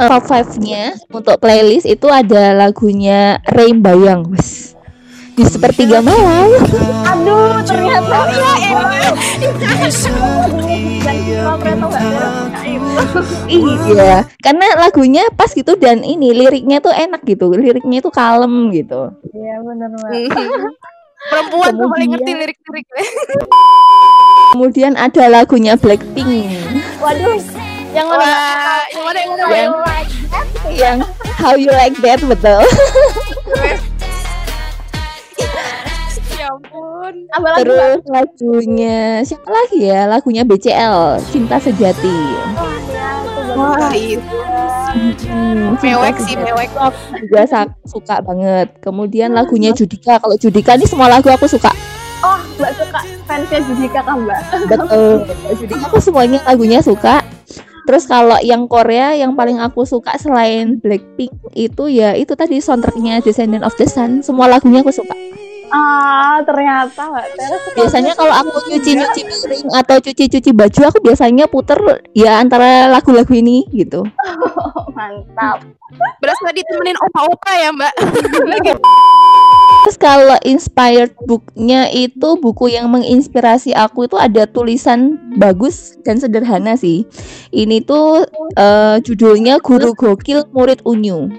Top 0.00 0.24
5-nya 0.24 0.96
untuk 1.12 1.36
playlist 1.36 1.84
itu 1.84 2.08
ada 2.08 2.56
lagunya 2.56 3.36
Rain 3.52 3.84
Bayang. 3.84 4.32
Wes. 4.32 4.72
Di 5.36 5.44
sepertiga 5.44 6.00
malam. 6.00 6.48
Aduh, 7.04 7.60
ternyata 7.68 8.16
Oh 11.40 11.56
iya, 13.48 13.92
iya, 13.92 14.18
karena 14.42 14.66
lagunya 14.76 15.24
pas 15.32 15.52
gitu 15.52 15.76
dan 15.78 16.04
ini 16.04 16.32
liriknya 16.32 16.80
tuh 16.80 16.92
enak 16.92 17.24
gitu. 17.28 17.52
Liriknya 17.52 18.00
tuh 18.00 18.12
kalem 18.12 18.72
gitu. 18.72 19.14
Iya 19.32 19.54
benar 19.64 19.88
Mbak. 19.94 20.10
Mhm. 20.32 20.72
Perempuan 21.30 21.72
tuh 21.76 21.88
paling 21.92 22.10
ngerti 22.16 22.32
lirik-liriknya. 22.32 23.04
Kemudian 24.56 24.92
ada 24.96 25.24
lagunya 25.28 25.76
Blackpink 25.76 26.26
Waduh, 26.98 27.38
yang 27.90 28.06
mana? 28.06 28.22
Wah, 28.22 28.82
yang 28.88 29.02
mana 29.04 29.18
yang 29.18 29.30
mana? 29.30 29.44
Yang- 29.50 29.74
Yang 30.70 30.76
yang 30.76 30.98
How 31.36 31.54
You 31.56 31.72
Like 31.72 31.96
That 32.00 32.20
betul. 32.22 32.60
ya 36.30 36.46
ampun. 36.48 37.14
Apa 37.30 37.46
lagi 37.50 37.64
Mbak? 37.64 37.64
Terus 37.64 38.00
lagunya 38.06 38.98
siapa 39.22 39.48
lagi 39.48 39.78
ya? 39.84 40.06
Lagunya 40.06 40.42
BCL, 40.44 41.20
Cinta 41.28 41.56
Sejati. 41.58 42.18
Wah, 43.56 43.90
ya, 43.90 44.14
itu 44.16 44.38
Hmm, 44.90 45.78
mewek 45.78 46.18
sih, 46.18 46.34
mewek. 46.34 46.66
juga 47.22 47.46
suka 47.86 48.18
banget. 48.20 48.74
Kemudian 48.82 49.30
lagunya 49.30 49.70
Judika. 49.70 50.18
Kalau 50.18 50.34
Judika 50.34 50.74
ini 50.74 50.82
semua 50.82 51.06
lagu 51.06 51.30
aku 51.30 51.46
suka. 51.46 51.70
Oh, 52.20 52.36
Mbak 52.58 52.72
suka 52.74 53.00
fansnya 53.24 53.60
Judika 53.64 54.02
kan 54.02 54.18
Mbak? 54.26 54.40
Betul. 54.66 55.10
Judika 55.62 55.84
aku 55.86 55.98
semuanya 56.02 56.42
lagunya 56.42 56.82
suka. 56.82 57.22
Terus 57.90 58.06
kalau 58.06 58.38
yang 58.38 58.70
Korea 58.70 59.18
yang 59.18 59.34
paling 59.34 59.58
aku 59.58 59.82
suka 59.82 60.14
selain 60.14 60.78
Blackpink 60.78 61.34
itu 61.58 61.90
ya 61.90 62.14
itu 62.14 62.38
tadi 62.38 62.62
soundtracknya 62.62 63.18
Descendant 63.18 63.66
of 63.66 63.74
the 63.74 63.90
Sun. 63.90 64.22
Semua 64.22 64.46
lagunya 64.46 64.78
aku 64.78 64.94
suka. 64.94 65.10
Ah, 65.74 66.38
ternyata 66.46 67.10
Mbak 67.10 67.26
Tera 67.34 67.56
Biasanya 67.74 68.12
kalau 68.14 68.30
aku 68.30 68.62
nyuci-nyuci 68.70 69.20
piring 69.26 69.66
atau 69.74 69.98
cuci-cuci 69.98 70.50
baju 70.54 70.80
aku 70.86 70.98
biasanya 71.02 71.50
puter 71.50 71.78
ya 72.14 72.38
antara 72.38 72.86
lagu-lagu 72.86 73.34
ini 73.34 73.66
gitu. 73.74 74.06
mantap. 74.94 75.66
Berasa 76.22 76.54
ditemenin 76.54 76.94
opa-opa 76.94 77.50
ya, 77.58 77.74
Mbak. 77.74 77.94
Terus 79.80 79.96
kalau 79.96 80.36
inspired 80.44 81.16
booknya 81.24 81.88
itu 81.88 82.36
buku 82.36 82.68
yang 82.68 82.92
menginspirasi 82.92 83.72
aku 83.72 84.04
itu 84.04 84.16
ada 84.20 84.44
tulisan 84.44 85.16
bagus 85.40 85.96
dan 86.04 86.20
sederhana 86.20 86.76
sih. 86.76 87.08
Ini 87.48 87.88
tuh 87.88 88.28
eh, 88.60 89.00
judulnya 89.00 89.56
Guru 89.64 89.96
Gokil 89.96 90.44
Murid 90.52 90.84
Unyu. 90.84 91.32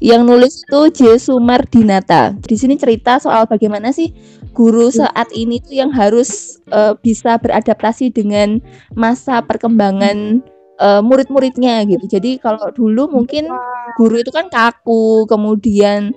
Yang 0.00 0.22
nulis 0.24 0.54
itu 0.64 0.80
J. 0.94 0.98
Sumardinata. 1.20 2.34
Di 2.40 2.56
sini 2.56 2.80
cerita 2.80 3.20
soal 3.20 3.44
bagaimana 3.44 3.92
sih 3.92 4.16
guru 4.56 4.90
saat 4.90 5.28
ini 5.36 5.60
tuh 5.60 5.76
yang 5.76 5.92
harus 5.92 6.58
eh, 6.72 6.96
bisa 7.04 7.36
beradaptasi 7.36 8.10
dengan 8.10 8.64
masa 8.96 9.44
perkembangan 9.44 10.40
eh, 10.80 11.02
murid-muridnya 11.04 11.84
gitu. 11.84 12.08
Jadi 12.08 12.40
kalau 12.40 12.72
dulu 12.72 13.12
mungkin 13.12 13.52
guru 14.00 14.24
itu 14.24 14.32
kan 14.32 14.48
kaku, 14.48 15.28
kemudian 15.28 16.16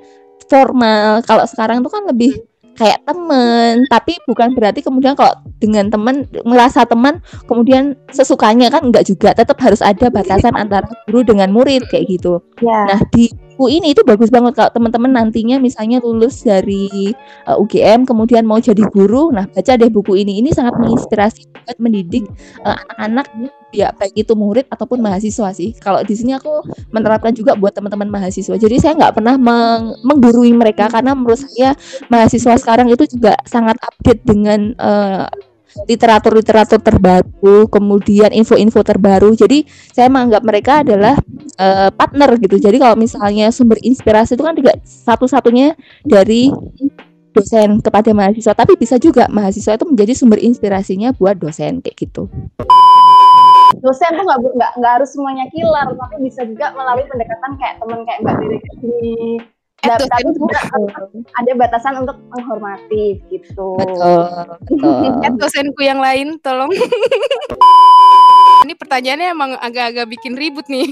formal. 0.51 1.23
Kalau 1.23 1.47
sekarang 1.47 1.79
tuh 1.79 1.91
kan 1.95 2.03
lebih 2.03 2.35
kayak 2.75 3.03
temen, 3.07 3.87
tapi 3.87 4.17
bukan 4.27 4.51
berarti 4.57 4.83
kemudian 4.83 5.15
kalau 5.15 5.31
dengan 5.61 5.91
temen 5.91 6.25
merasa 6.43 6.81
teman 6.87 7.19
kemudian 7.45 7.95
sesukanya 8.11 8.67
kan 8.67 8.83
enggak 8.83 9.07
juga. 9.07 9.31
Tetap 9.31 9.55
harus 9.63 9.79
ada 9.79 10.11
batasan 10.11 10.55
antara 10.59 10.87
guru 11.07 11.23
dengan 11.23 11.55
murid 11.55 11.87
kayak 11.87 12.11
gitu. 12.11 12.43
Ya. 12.59 12.91
Nah, 12.91 12.99
di 13.15 13.31
buku 13.61 13.77
ini 13.77 13.93
itu 13.93 14.01
bagus 14.01 14.33
banget 14.33 14.57
kalau 14.57 14.73
teman-teman 14.73 15.13
nantinya 15.13 15.61
misalnya 15.61 16.01
lulus 16.01 16.41
dari 16.41 17.13
uh, 17.45 17.61
UGM 17.61 18.09
kemudian 18.09 18.41
mau 18.41 18.57
jadi 18.57 18.81
guru, 18.89 19.29
nah 19.29 19.45
baca 19.45 19.77
deh 19.77 19.85
buku 19.85 20.17
ini. 20.17 20.41
Ini 20.41 20.49
sangat 20.49 20.81
menginspirasi 20.81 21.45
buat 21.53 21.77
mendidik 21.77 22.25
uh, 22.65 22.73
anak-anak 22.73 23.29
ya 23.69 23.93
baik 23.93 24.17
itu 24.17 24.33
murid 24.33 24.65
ataupun 24.65 24.97
mahasiswa 24.97 25.53
sih. 25.53 25.77
Kalau 25.77 26.01
di 26.01 26.17
sini 26.17 26.33
aku 26.33 26.65
menerapkan 26.89 27.37
juga 27.37 27.53
buat 27.53 27.77
teman-teman 27.77 28.09
mahasiswa. 28.09 28.57
Jadi 28.57 28.81
saya 28.81 28.97
nggak 28.97 29.21
pernah 29.21 29.37
meng- 29.37 29.93
menggurui 30.09 30.57
mereka 30.57 30.89
karena 30.89 31.13
menurut 31.13 31.45
saya 31.45 31.77
mahasiswa 32.09 32.57
sekarang 32.57 32.89
itu 32.89 33.05
juga 33.13 33.37
sangat 33.45 33.77
update 33.77 34.25
dengan 34.25 34.73
uh, 34.81 35.29
literatur-literatur 35.87 36.79
terbaru, 36.81 37.67
kemudian 37.67 38.31
info-info 38.33 38.81
terbaru. 38.83 39.33
Jadi 39.35 39.65
saya 39.91 40.07
menganggap 40.11 40.43
mereka 40.43 40.73
adalah 40.83 41.15
eh, 41.59 41.89
partner 41.93 42.37
gitu. 42.39 42.57
Jadi 42.59 42.77
kalau 42.79 42.95
misalnya 42.97 43.49
sumber 43.49 43.79
inspirasi 43.81 44.35
itu 44.35 44.43
kan 44.43 44.55
tidak 44.57 44.81
satu-satunya 44.83 45.75
dari 46.03 46.51
dosen 47.31 47.79
kepada 47.79 48.11
mahasiswa, 48.11 48.51
tapi 48.51 48.75
bisa 48.75 48.99
juga 48.99 49.27
mahasiswa 49.31 49.79
itu 49.79 49.85
menjadi 49.87 50.13
sumber 50.15 50.39
inspirasinya 50.43 51.15
buat 51.15 51.39
dosen 51.39 51.79
kayak 51.79 51.95
gitu. 51.95 52.27
dosen 53.79 54.11
tuh 54.19 54.25
nggak 54.27 54.93
harus 54.99 55.15
semuanya 55.15 55.47
killer 55.49 55.95
tapi 55.95 56.27
bisa 56.27 56.43
juga 56.43 56.75
melalui 56.75 57.07
pendekatan 57.07 57.51
kayak 57.55 57.79
temen 57.79 57.99
kayak 58.03 58.19
mbak 58.19 58.35
Diri 58.83 59.39
Eh, 59.81 59.89
tapi 59.97 60.29
ada 61.33 61.51
batasan 61.57 62.05
untuk 62.05 62.13
menghormati 62.29 63.17
gitu 63.33 63.73
Betul, 63.81 64.29
betul. 64.69 65.33
Dosenku 65.41 65.81
yang 65.81 65.97
lain, 65.97 66.37
tolong. 66.37 66.69
Ini 68.61 68.77
pertanyaannya 68.77 69.27
emang 69.33 69.51
agak-agak 69.57 70.05
bikin 70.05 70.37
ribut 70.37 70.69
nih. 70.69 70.85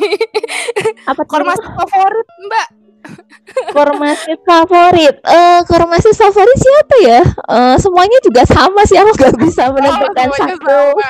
Apa 1.05 1.21
tuh? 1.21 1.37
Formasi 1.37 1.61
favorit, 1.69 2.27
Mbak? 2.49 2.67
Formasi 3.71 4.33
favorit. 4.41 5.15
Eh, 5.21 5.59
formasi 5.63 6.09
favorit 6.11 6.57
siapa 6.57 6.95
ya? 7.05 7.21
Eh, 7.29 7.75
semuanya 7.77 8.17
juga 8.25 8.41
sama 8.49 8.81
sih. 8.83 8.97
Aku 8.97 9.13
nggak 9.13 9.37
bisa 9.37 9.69
menentukan 9.69 10.27
Oh, 10.27 10.33
satu. 10.33 10.49
sama. 10.97 11.09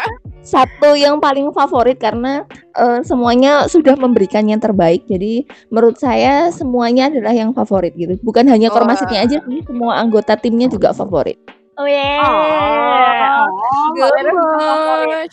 Satu 0.49 0.97
yang 0.97 1.21
paling 1.21 1.53
favorit 1.53 2.01
karena 2.01 2.41
eh, 2.73 3.05
semuanya 3.05 3.69
sudah 3.69 3.93
memberikan 3.93 4.49
yang 4.49 4.57
terbaik. 4.57 5.05
Jadi 5.05 5.45
menurut 5.69 6.01
saya 6.01 6.49
semuanya 6.49 7.13
adalah 7.13 7.37
yang 7.37 7.53
favorit 7.53 7.93
gitu. 7.93 8.17
Bukan 8.25 8.49
hanya 8.49 8.73
Wah. 8.73 8.81
formasinya 8.81 9.21
aja 9.21 9.37
sih, 9.45 9.61
semua 9.61 10.01
anggota 10.01 10.33
timnya 10.33 10.65
juga 10.65 10.89
favorit. 10.97 11.37
oh 11.79 11.87
yeah 11.87 13.29
oh, 13.47 13.87
Gemoy. 13.95 15.27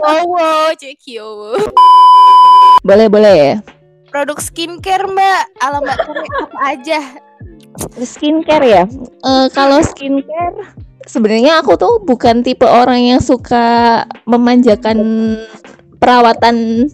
Wow, 0.00 0.24
wow, 0.28 0.68
cekio. 0.76 1.56
Boleh 2.84 3.06
boleh 3.08 3.34
ya. 3.34 3.54
Produk 4.10 4.42
skincare, 4.42 5.06
Mbak. 5.06 5.42
Ala 5.62 5.78
Mbak 5.84 5.98
Tere 6.02 6.22
apa 6.26 6.58
aja? 6.66 7.00
Skincare 8.02 8.66
ya. 8.66 8.84
Eh, 9.22 9.46
kalau 9.54 9.78
skincare 9.86 10.74
sebenarnya 11.10 11.58
aku 11.58 11.74
tuh 11.74 11.98
bukan 12.06 12.46
tipe 12.46 12.62
orang 12.62 13.02
yang 13.02 13.20
suka 13.20 14.06
memanjakan 14.30 14.98
perawatan 15.98 16.86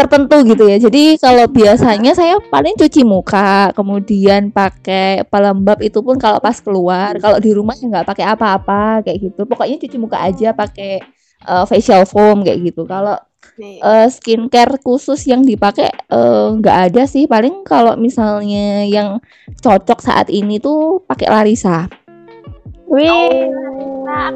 tertentu 0.00 0.36
gitu 0.48 0.64
ya. 0.64 0.76
Jadi 0.80 1.20
kalau 1.20 1.44
biasanya 1.50 2.12
saya 2.16 2.40
paling 2.48 2.72
cuci 2.76 3.04
muka, 3.04 3.72
kemudian 3.76 4.48
pakai 4.48 5.28
pelembab 5.28 5.80
itu 5.84 6.00
pun 6.00 6.16
kalau 6.16 6.40
pas 6.40 6.56
keluar. 6.56 7.16
Kalau 7.20 7.36
di 7.36 7.50
rumah 7.52 7.76
ya 7.76 7.84
nggak 7.88 8.08
pakai 8.08 8.24
apa-apa 8.24 9.04
kayak 9.04 9.18
gitu. 9.28 9.44
Pokoknya 9.44 9.76
cuci 9.76 9.96
muka 10.00 10.16
aja 10.20 10.56
pakai 10.56 11.04
eh, 11.44 11.64
facial 11.68 12.08
foam 12.08 12.40
kayak 12.46 12.72
gitu. 12.72 12.88
Kalau 12.88 13.16
eh, 13.60 14.08
skincare 14.08 14.80
khusus 14.80 15.20
yang 15.28 15.44
dipakai 15.44 15.92
eh, 15.92 16.46
nggak 16.56 16.76
ada 16.90 17.02
sih. 17.04 17.28
Paling 17.28 17.66
kalau 17.68 17.98
misalnya 18.00 18.88
yang 18.88 19.20
cocok 19.60 20.00
saat 20.00 20.32
ini 20.32 20.56
tuh 20.56 21.04
pakai 21.04 21.28
Larisa. 21.28 21.90
Wih 22.90 23.50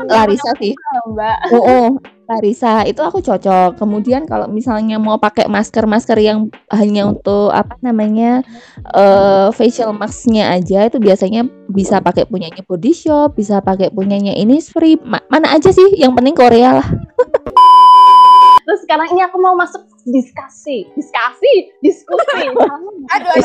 Larisa 0.06 0.50
sih. 0.62 0.74
mbak 1.10 1.36
Oh, 1.54 1.62
oh, 1.62 1.88
Larisa 2.30 2.86
itu 2.88 3.02
aku 3.04 3.20
cocok. 3.20 3.76
Kemudian 3.76 4.24
kalau 4.24 4.48
misalnya 4.48 4.96
mau 4.96 5.20
pakai 5.20 5.44
masker-masker 5.50 6.16
yang 6.22 6.48
hanya 6.72 7.10
untuk 7.10 7.52
apa 7.52 7.76
namanya 7.84 8.40
eh 8.94 9.48
facial 9.52 9.92
mask-nya 9.92 10.56
aja 10.56 10.88
itu 10.88 10.96
biasanya 11.02 11.44
bisa 11.68 12.00
pakai 12.00 12.24
punyanya 12.24 12.62
Body 12.64 12.94
Shop, 12.96 13.36
bisa 13.36 13.60
pakai 13.60 13.90
punyanya 13.92 14.32
Innisfree. 14.32 14.96
Ma- 15.02 15.24
mana 15.28 15.52
aja 15.52 15.68
sih? 15.74 15.98
Yang 15.98 16.12
penting 16.16 16.34
Korea 16.38 16.80
lah. 16.80 16.88
terus 18.64 18.80
sekarang 18.88 19.12
ini 19.12 19.20
aku 19.20 19.36
mau 19.36 19.52
masuk 19.52 19.84
diskusi 20.04 20.84
diskusi 20.96 21.54
diskusi. 21.80 22.40
Aduh, 23.14 23.36
aduh, 23.36 23.40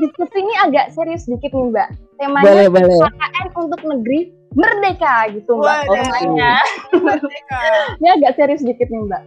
diskusi. 0.00 0.36
ini 0.40 0.54
agak 0.64 0.92
serius 0.96 1.28
dikit 1.28 1.52
nih 1.52 1.68
mbak. 1.68 1.88
Temanya 2.16 2.44
Boleh, 2.44 2.66
boleh. 2.72 2.96
KKN 2.96 3.48
untuk 3.60 3.80
negeri 3.84 4.20
merdeka 4.56 5.28
gitu 5.34 5.52
mbak. 5.60 5.84
Waduh. 5.88 5.94
temanya. 6.00 6.52
Ini 8.00 8.08
agak 8.20 8.32
serius 8.40 8.62
dikit 8.64 8.88
nih 8.88 9.02
mbak. 9.04 9.22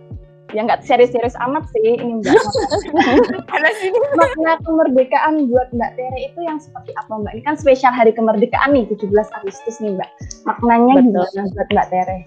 Ya 0.56 0.64
nggak 0.64 0.88
serius-serius 0.88 1.36
amat 1.44 1.68
sih 1.76 2.00
ini 2.00 2.24
mbak. 2.24 2.32
Ada 3.56 3.70
sini. 3.84 4.00
makna 4.16 4.56
kemerdekaan 4.64 5.52
buat 5.52 5.68
mbak 5.76 6.00
Tere 6.00 6.20
itu 6.32 6.40
yang 6.40 6.58
seperti 6.58 6.96
apa 6.96 7.14
mbak? 7.20 7.36
Ini 7.36 7.44
kan 7.44 7.56
spesial 7.60 7.92
hari 7.92 8.16
kemerdekaan 8.16 8.72
nih 8.72 8.88
17 8.88 9.12
Agustus 9.12 9.76
nih 9.84 10.00
mbak. 10.00 10.10
Maknanya 10.48 11.04
Betul. 11.04 11.12
gimana 11.12 11.42
buat 11.52 11.68
mbak 11.76 11.88
Tere 11.92 12.18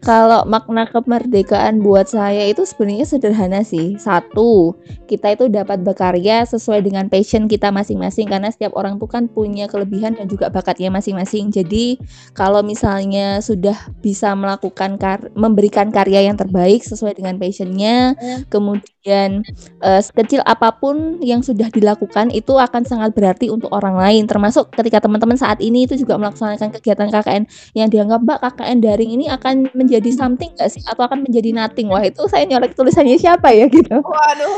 Kalau 0.00 0.48
makna 0.48 0.88
kemerdekaan 0.88 1.84
buat 1.84 2.08
saya 2.08 2.48
itu 2.48 2.64
sebenarnya 2.64 3.04
sederhana 3.04 3.60
sih. 3.60 4.00
Satu, 4.00 4.72
kita 5.04 5.36
itu 5.36 5.52
dapat 5.52 5.84
berkarya 5.84 6.40
sesuai 6.48 6.80
dengan 6.80 7.12
passion 7.12 7.44
kita 7.44 7.68
masing-masing 7.68 8.24
karena 8.32 8.48
setiap 8.48 8.72
orang 8.80 8.96
tuh 8.96 9.04
kan 9.12 9.28
punya 9.28 9.68
kelebihan 9.68 10.16
dan 10.16 10.24
juga 10.24 10.48
bakatnya 10.48 10.88
masing-masing. 10.88 11.52
Jadi 11.52 12.00
kalau 12.32 12.64
misalnya 12.64 13.44
sudah 13.44 13.76
bisa 14.00 14.32
melakukan 14.32 14.96
kar- 14.96 15.28
memberikan 15.36 15.92
karya 15.92 16.32
yang 16.32 16.40
terbaik 16.40 16.80
sesuai 16.80 17.20
dengan 17.20 17.36
passionnya, 17.36 18.16
kemudian 18.48 19.44
eh, 19.84 20.00
sekecil 20.00 20.40
apa 20.48 20.80
pun 20.80 21.20
yang 21.20 21.44
sudah 21.44 21.68
dilakukan 21.68 22.32
itu 22.32 22.56
akan 22.56 22.88
sangat 22.88 23.12
berarti 23.12 23.52
untuk 23.52 23.68
orang 23.68 24.00
lain. 24.00 24.24
Termasuk 24.24 24.72
ketika 24.72 25.04
teman-teman 25.04 25.36
saat 25.36 25.60
ini 25.60 25.84
itu 25.84 26.00
juga 26.00 26.16
melaksanakan 26.16 26.72
kegiatan 26.80 27.12
KKN 27.12 27.44
yang 27.76 27.92
dianggap 27.92 28.24
mbak 28.24 28.38
KKN 28.40 28.78
daring 28.80 29.12
ini 29.12 29.28
akan 29.28 29.68
menjadi 29.76 29.89
something 30.14 30.50
nggak 30.54 30.70
sih? 30.70 30.82
Atau 30.86 31.02
akan 31.08 31.26
menjadi 31.26 31.50
nothing? 31.50 31.90
Wah 31.90 32.04
itu 32.06 32.22
saya 32.30 32.46
nyolek 32.46 32.78
tulisannya 32.78 33.18
siapa 33.18 33.50
ya 33.50 33.66
gitu? 33.66 33.98
Waduh. 33.98 34.54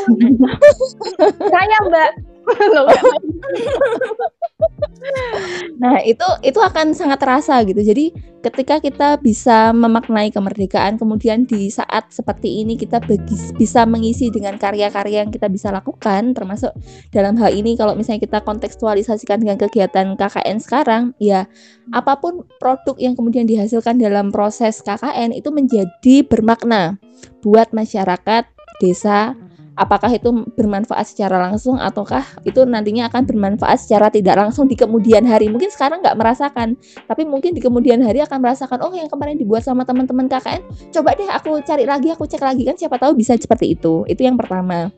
saya 1.53 1.77
mbak 1.88 2.32
nah 5.83 5.98
itu 6.02 6.26
itu 6.46 6.59
akan 6.59 6.94
sangat 6.94 7.18
terasa 7.18 7.59
gitu. 7.66 7.83
Jadi 7.83 8.14
ketika 8.42 8.83
kita 8.83 9.22
bisa 9.22 9.70
memaknai 9.70 10.35
kemerdekaan 10.35 10.98
kemudian 10.98 11.46
di 11.46 11.70
saat 11.70 12.11
seperti 12.11 12.66
ini 12.66 12.74
kita 12.74 12.98
bagi- 12.98 13.55
bisa 13.55 13.87
mengisi 13.87 14.35
dengan 14.35 14.59
karya-karya 14.59 15.26
yang 15.26 15.31
kita 15.31 15.46
bisa 15.46 15.70
lakukan 15.70 16.35
termasuk 16.35 16.74
dalam 17.14 17.38
hal 17.38 17.55
ini 17.55 17.78
kalau 17.78 17.94
misalnya 17.94 18.26
kita 18.26 18.42
kontekstualisasikan 18.42 19.42
dengan 19.42 19.59
kegiatan 19.62 20.18
KKN 20.18 20.59
sekarang 20.59 21.02
ya 21.22 21.46
apa 21.94 22.18
pun 22.18 22.42
produk 22.59 22.98
yang 22.98 23.14
kemudian 23.14 23.46
dihasilkan 23.46 24.02
dalam 24.02 24.35
proses 24.35 24.83
KKN 24.83 25.38
itu 25.38 25.55
menjadi 25.55 26.26
bermakna 26.26 26.98
buat 27.42 27.70
masyarakat 27.70 28.50
desa 28.83 29.38
apakah 29.76 30.12
itu 30.12 30.44
bermanfaat 30.52 31.06
secara 31.08 31.40
langsung 31.40 31.80
ataukah 31.80 32.22
itu 32.44 32.64
nantinya 32.68 33.08
akan 33.08 33.24
bermanfaat 33.24 33.78
secara 33.80 34.12
tidak 34.12 34.37
langsung 34.37 34.68
di 34.68 34.76
kemudian 34.76 35.24
hari? 35.24 35.48
Mungkin 35.48 35.72
sekarang 35.72 36.04
nggak 36.04 36.16
merasakan 36.18 36.76
tapi 37.08 37.24
mungkin 37.24 37.56
di 37.56 37.61
kemudian 37.62 38.04
hari 38.04 38.20
akan 38.20 38.38
merasakan 38.42 38.85
oh 38.85 38.92
yang 38.92 39.08
kemarin 39.08 39.40
dibuat 39.40 39.64
sama 39.64 39.88
teman-teman 39.88 40.28
KKN 40.28 40.92
coba 40.92 41.16
deh 41.16 41.28
aku 41.28 41.61
cari 41.64 41.85
lagi 41.88 42.08
aku 42.12 42.24
cek 42.28 42.42
lagi. 42.42 42.62
Kan 42.68 42.76
siapa 42.76 43.00
tahu 43.00 43.16
bisa 43.16 43.37
seperti 43.37 43.76
itu. 43.76 44.04
Itu 44.08 44.24
yang 44.24 44.37
pertama. 44.37 44.92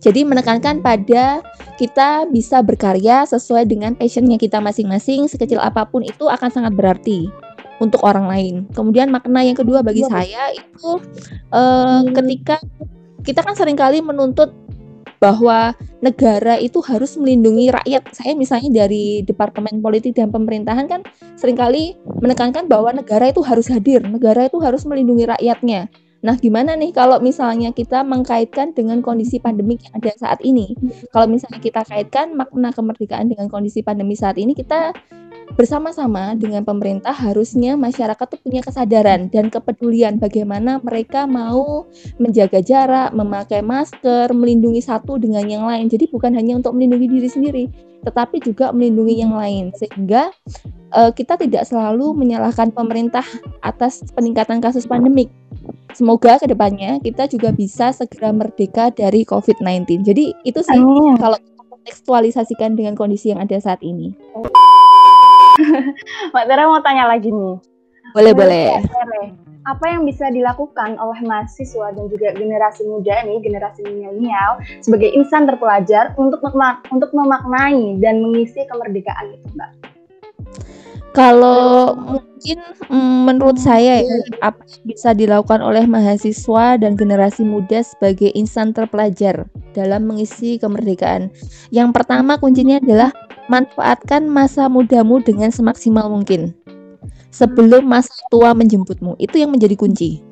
Jadi 0.00 0.24
menekankan 0.24 0.80
pada 0.80 1.44
kita 1.76 2.24
bisa 2.32 2.64
berkarya 2.64 3.28
sesuai 3.28 3.68
dengan 3.68 3.92
passionnya 3.92 4.40
kita 4.40 4.58
masing-masing, 4.64 5.28
sekecil 5.28 5.60
apa 5.60 5.84
pun 5.84 6.00
itu 6.00 6.24
akan 6.24 6.48
sangat 6.48 6.72
berarti 6.72 7.28
untuk 7.78 8.02
orang 8.02 8.26
lain. 8.26 8.54
Kemudian 8.74 9.12
makna 9.12 9.44
yang 9.44 9.54
kedua 9.54 9.84
bagi 9.84 10.02
saya 10.08 10.50
itu 10.56 10.90
eh, 11.52 12.00
ketika 12.16 12.56
kita 13.26 13.42
kan 13.42 13.54
sering 13.54 13.78
kali 13.78 14.02
menuntut 14.02 14.54
bahwa 15.18 15.74
negara 15.98 16.56
itu 16.62 16.78
harus 16.82 17.18
melindungi 17.18 17.74
rakyat. 17.74 18.14
Saya 18.14 18.38
misalnya 18.38 18.86
dari 18.86 19.26
Departemen 19.26 19.82
Politik 19.82 20.14
dan 20.14 20.30
Pemerintahan 20.30 20.86
kan 20.86 21.02
sering 21.34 21.58
kali 21.58 21.98
menekankan 22.22 22.70
bahwa 22.70 22.94
negara 22.94 23.30
itu 23.30 23.42
harus 23.42 23.66
hadir, 23.66 24.02
negara 24.06 24.46
itu 24.46 24.62
harus 24.62 24.86
melindungi 24.86 25.26
rakyatnya. 25.26 25.90
Nah, 26.18 26.34
gimana 26.34 26.74
nih 26.74 26.90
kalau 26.90 27.22
misalnya 27.22 27.70
kita 27.70 28.02
mengkaitkan 28.02 28.74
dengan 28.74 28.98
kondisi 29.06 29.38
pandemi 29.38 29.78
yang 29.78 30.02
ada 30.02 30.10
saat 30.18 30.42
ini? 30.42 30.74
Kalau 31.14 31.30
misalnya 31.30 31.62
kita 31.62 31.86
kaitkan 31.86 32.34
makna 32.34 32.74
kemerdekaan 32.74 33.30
dengan 33.30 33.46
kondisi 33.46 33.86
pandemi 33.86 34.18
saat 34.18 34.34
ini, 34.34 34.50
kita 34.50 34.90
bersama-sama 35.54 36.36
dengan 36.36 36.66
pemerintah 36.66 37.14
harusnya 37.14 37.78
masyarakat 37.78 38.26
tuh 38.28 38.40
punya 38.42 38.60
kesadaran 38.60 39.32
dan 39.32 39.48
kepedulian 39.48 40.20
bagaimana 40.20 40.82
mereka 40.84 41.24
mau 41.24 41.88
menjaga 42.20 42.60
jarak, 42.60 43.14
memakai 43.16 43.64
masker, 43.64 44.30
melindungi 44.36 44.84
satu 44.84 45.16
dengan 45.16 45.46
yang 45.48 45.64
lain. 45.64 45.88
Jadi 45.88 46.10
bukan 46.10 46.36
hanya 46.36 46.58
untuk 46.60 46.76
melindungi 46.76 47.06
diri 47.08 47.28
sendiri, 47.30 47.64
tetapi 48.04 48.42
juga 48.44 48.70
melindungi 48.70 49.24
yang 49.24 49.34
lain 49.34 49.72
sehingga 49.74 50.30
uh, 50.92 51.10
kita 51.10 51.40
tidak 51.40 51.64
selalu 51.66 52.12
menyalahkan 52.14 52.70
pemerintah 52.70 53.24
atas 53.64 54.04
peningkatan 54.12 54.60
kasus 54.60 54.84
pandemik. 54.84 55.32
Semoga 55.96 56.38
ke 56.38 56.46
depannya 56.46 57.00
kita 57.00 57.26
juga 57.26 57.50
bisa 57.50 57.90
segera 57.90 58.30
merdeka 58.30 58.92
dari 58.92 59.24
COVID-19. 59.24 60.04
Jadi 60.04 60.24
itu 60.44 60.60
sih 60.62 60.78
Amin. 60.78 61.16
kalau 61.16 61.40
kontekstualisasikan 61.88 62.76
dengan 62.76 62.92
kondisi 62.92 63.32
yang 63.32 63.40
ada 63.40 63.56
saat 63.56 63.80
ini. 63.80 64.12
Mbak 66.32 66.44
Tera 66.46 66.64
mau 66.66 66.80
tanya 66.82 67.04
lagi 67.10 67.30
nih. 67.30 67.56
Boleh 68.16 68.32
Menurut 68.32 68.40
boleh. 68.40 68.70
Tere, 68.88 69.22
apa 69.68 69.84
yang 69.84 70.08
bisa 70.08 70.32
dilakukan 70.32 70.96
oleh 70.96 71.20
mahasiswa 71.28 71.92
dan 71.92 72.04
juga 72.08 72.32
generasi 72.32 72.88
muda 72.88 73.20
ini, 73.28 73.36
generasi 73.44 73.84
milenial 73.84 74.62
sebagai 74.80 75.12
insan 75.12 75.44
terpelajar 75.44 76.16
untuk 76.16 76.40
untuk 76.88 77.10
memaknai 77.12 78.00
dan 78.00 78.24
mengisi 78.24 78.64
kemerdekaan 78.64 79.36
itu, 79.36 79.48
Mbak? 79.52 79.70
Kalau 81.16 81.96
mungkin 81.98 82.58
mm, 82.86 83.18
menurut 83.26 83.58
saya 83.58 84.04
ya, 84.04 84.16
apa 84.44 84.60
yang 84.62 84.84
bisa 84.86 85.10
dilakukan 85.16 85.60
oleh 85.64 85.88
mahasiswa 85.88 86.78
dan 86.78 86.94
generasi 86.94 87.42
muda 87.42 87.82
sebagai 87.82 88.30
insan 88.36 88.70
terpelajar 88.76 89.48
dalam 89.72 90.06
mengisi 90.06 90.60
kemerdekaan. 90.60 91.32
Yang 91.74 91.90
pertama 91.96 92.36
kuncinya 92.38 92.78
adalah 92.78 93.10
manfaatkan 93.48 94.28
masa 94.28 94.68
mudamu 94.68 95.20
dengan 95.24 95.48
semaksimal 95.50 96.08
mungkin. 96.08 96.54
Sebelum 97.32 97.84
masa 97.84 98.12
tua 98.32 98.56
menjemputmu. 98.56 99.16
Itu 99.20 99.36
yang 99.40 99.52
menjadi 99.52 99.76
kunci. 99.76 100.24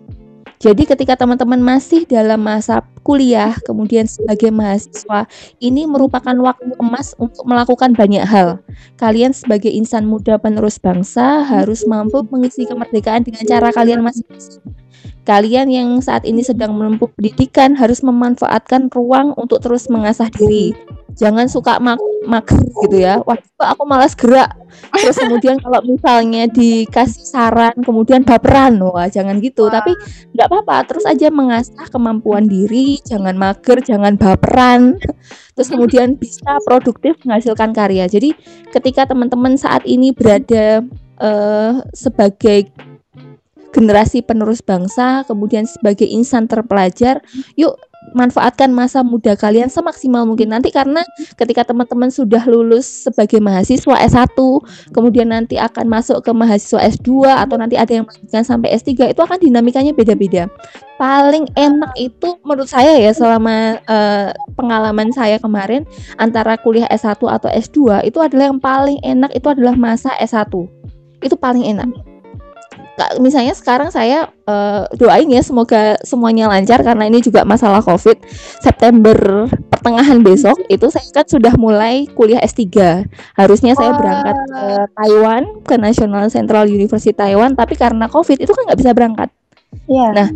Jadi 0.57 0.89
ketika 0.89 1.21
teman-teman 1.21 1.61
masih 1.61 2.09
dalam 2.09 2.41
masa 2.41 2.81
kuliah, 3.05 3.53
kemudian 3.69 4.09
sebagai 4.09 4.49
mahasiswa, 4.49 5.29
ini 5.61 5.85
merupakan 5.85 6.33
waktu 6.33 6.73
emas 6.81 7.13
untuk 7.21 7.45
melakukan 7.45 7.93
banyak 7.93 8.25
hal. 8.25 8.65
Kalian 8.97 9.37
sebagai 9.37 9.69
insan 9.69 10.09
muda 10.09 10.41
penerus 10.41 10.81
bangsa 10.81 11.45
harus 11.45 11.85
mampu 11.85 12.25
mengisi 12.33 12.65
kemerdekaan 12.65 13.29
dengan 13.29 13.45
cara 13.45 13.69
kalian 13.69 14.01
masing-masing. 14.01 14.65
Kalian 15.27 15.67
yang 15.67 15.99
saat 15.99 16.23
ini 16.23 16.39
sedang 16.47 16.79
menempuh 16.79 17.11
pendidikan 17.11 17.75
harus 17.75 17.99
memanfaatkan 18.07 18.87
ruang 18.95 19.35
untuk 19.35 19.59
terus 19.59 19.91
mengasah 19.91 20.31
diri. 20.31 20.71
Jangan 21.19 21.51
suka 21.51 21.83
mak 21.83 21.99
mager 22.31 22.63
gitu 22.87 23.03
ya. 23.03 23.19
Wah, 23.27 23.35
aku 23.59 23.83
malas 23.91 24.15
gerak. 24.15 24.55
Terus 24.95 25.19
kemudian 25.19 25.59
kalau 25.59 25.83
misalnya 25.83 26.47
dikasih 26.47 27.27
saran, 27.27 27.75
kemudian 27.83 28.23
baperan, 28.23 28.79
wah 28.79 29.11
jangan 29.11 29.43
gitu. 29.43 29.67
Tapi 29.67 29.97
nggak 30.37 30.47
apa-apa, 30.47 30.77
terus 30.87 31.03
aja 31.09 31.27
mengasah 31.33 31.91
kemampuan 31.91 32.47
diri, 32.47 33.03
jangan 33.03 33.35
mager, 33.35 33.83
jangan 33.83 34.15
baperan. 34.15 35.01
Terus 35.59 35.69
kemudian 35.73 36.15
bisa 36.15 36.61
produktif 36.63 37.19
menghasilkan 37.27 37.75
karya. 37.75 38.07
Jadi 38.07 38.31
ketika 38.71 39.11
teman-teman 39.11 39.59
saat 39.59 39.83
ini 39.89 40.15
berada 40.15 40.87
eh, 41.19 41.73
sebagai 41.97 42.71
generasi 43.77 44.25
penerus 44.25 44.65
bangsa, 44.65 45.29
kemudian 45.29 45.69
sebagai 45.69 46.09
insan 46.09 46.49
terpelajar, 46.49 47.21
yuk 47.61 47.77
manfaatkan 48.17 48.71
masa 48.71 49.03
muda 49.05 49.35
kalian 49.35 49.69
semaksimal 49.69 50.25
mungkin. 50.25 50.49
Nanti 50.49 50.73
karena 50.73 51.03
ketika 51.37 51.67
teman-teman 51.67 52.09
sudah 52.09 52.41
lulus 52.49 53.09
sebagai 53.09 53.43
mahasiswa 53.43 53.99
S1 54.07 54.39
kemudian 54.95 55.29
nanti 55.35 55.59
akan 55.59 55.91
masuk 55.91 56.23
ke 56.23 56.31
mahasiswa 56.31 56.81
S2 56.87 57.27
atau 57.27 57.57
nanti 57.59 57.75
ada 57.75 57.91
yang 57.91 58.05
melanjutkan 58.07 58.47
sampai 58.47 58.73
S3 58.79 59.13
itu 59.13 59.21
akan 59.21 59.39
dinamikanya 59.43 59.93
beda-beda. 59.93 60.47
Paling 60.97 61.51
enak 61.59 61.93
itu 61.99 62.41
menurut 62.47 62.71
saya 62.71 62.97
ya 62.97 63.13
selama 63.13 63.81
eh, 63.85 64.31
pengalaman 64.55 65.11
saya 65.13 65.37
kemarin 65.37 65.85
antara 66.17 66.57
kuliah 66.57 66.89
S1 66.89 67.21
atau 67.21 67.49
S2 67.51 68.07
itu 68.07 68.19
adalah 68.23 68.49
yang 68.49 68.61
paling 68.63 68.97
enak 69.05 69.35
itu 69.35 69.51
adalah 69.51 69.75
masa 69.77 70.15
S1 70.23 70.49
itu 71.25 71.35
paling 71.37 71.65
enak 71.65 72.06
misalnya 73.21 73.53
sekarang 73.53 73.93
saya 73.93 74.33
eh, 74.49 74.83
doain 74.97 75.29
ya 75.29 75.45
semoga 75.45 76.01
semuanya 76.01 76.49
lancar 76.49 76.81
karena 76.81 77.05
ini 77.09 77.21
juga 77.21 77.45
masalah 77.45 77.85
COVID. 77.85 78.17
September 78.65 79.47
pertengahan 79.69 80.19
besok 80.25 80.57
itu 80.73 80.89
saya 80.89 81.07
kan 81.13 81.27
sudah 81.29 81.55
mulai 81.61 82.09
kuliah 82.17 82.41
S3. 82.43 82.65
Harusnya 83.37 83.77
saya 83.77 83.93
berangkat 83.95 84.37
ke 84.49 84.63
Taiwan 84.97 85.43
ke 85.63 85.75
National 85.77 86.27
Central 86.33 86.67
University 86.67 87.13
Taiwan, 87.13 87.55
tapi 87.55 87.77
karena 87.77 88.09
COVID 88.09 88.39
itu 88.41 88.53
kan 88.53 88.63
nggak 88.73 88.81
bisa 88.81 88.93
berangkat. 88.97 89.29
Iya. 89.87 90.07
Nah, 90.17 90.29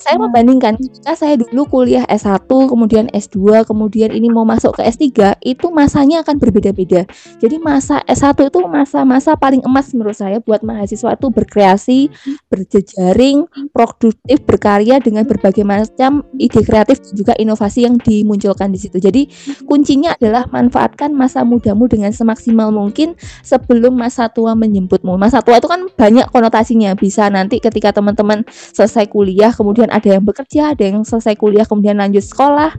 saya 0.00 0.16
membandingkan 0.16 0.80
ketika 0.80 1.12
saya 1.12 1.36
dulu 1.36 1.68
kuliah 1.68 2.08
S1, 2.08 2.48
kemudian 2.48 3.12
S2, 3.12 3.68
kemudian 3.68 4.08
ini 4.08 4.32
mau 4.32 4.48
masuk 4.48 4.80
ke 4.80 4.82
S3, 4.88 5.36
itu 5.44 5.68
masanya 5.68 6.24
akan 6.24 6.40
berbeda-beda. 6.40 7.04
Jadi 7.36 7.60
masa 7.60 8.00
S1 8.08 8.48
itu 8.48 8.58
masa-masa 8.64 9.36
paling 9.36 9.60
emas 9.60 9.92
menurut 9.92 10.16
saya 10.16 10.40
buat 10.40 10.64
mahasiswa 10.64 11.12
itu 11.12 11.28
berkreasi, 11.28 12.00
berjejaring, 12.48 13.44
produktif, 13.76 14.40
berkarya 14.48 14.96
dengan 15.04 15.28
berbagai 15.28 15.68
macam 15.68 16.24
ide 16.40 16.64
kreatif 16.64 17.04
dan 17.04 17.12
juga 17.12 17.32
inovasi 17.36 17.84
yang 17.84 18.00
dimunculkan 18.00 18.72
di 18.72 18.80
situ. 18.80 18.96
Jadi 18.96 19.28
kuncinya 19.68 20.16
adalah 20.16 20.48
manfaatkan 20.48 21.12
masa 21.12 21.44
mudamu 21.44 21.84
dengan 21.92 22.08
semaksimal 22.08 22.72
mungkin 22.72 23.12
sebelum 23.44 24.00
masa 24.00 24.32
tua 24.32 24.56
menjemputmu. 24.56 25.20
Masa 25.20 25.44
tua 25.44 25.60
itu 25.60 25.68
kan 25.68 25.92
banyak 25.92 26.32
konotasinya. 26.32 26.96
Bisa 26.96 27.28
nanti 27.28 27.60
ketika 27.60 27.92
teman-teman 27.92 28.48
selesai 28.48 29.04
kuliah, 29.12 29.52
kemudian 29.52 29.89
ada 29.90 30.08
yang 30.08 30.24
bekerja, 30.24 30.72
ada 30.72 30.82
yang 30.86 31.02
selesai 31.02 31.34
kuliah 31.36 31.66
kemudian 31.66 31.98
lanjut 31.98 32.24
sekolah, 32.24 32.74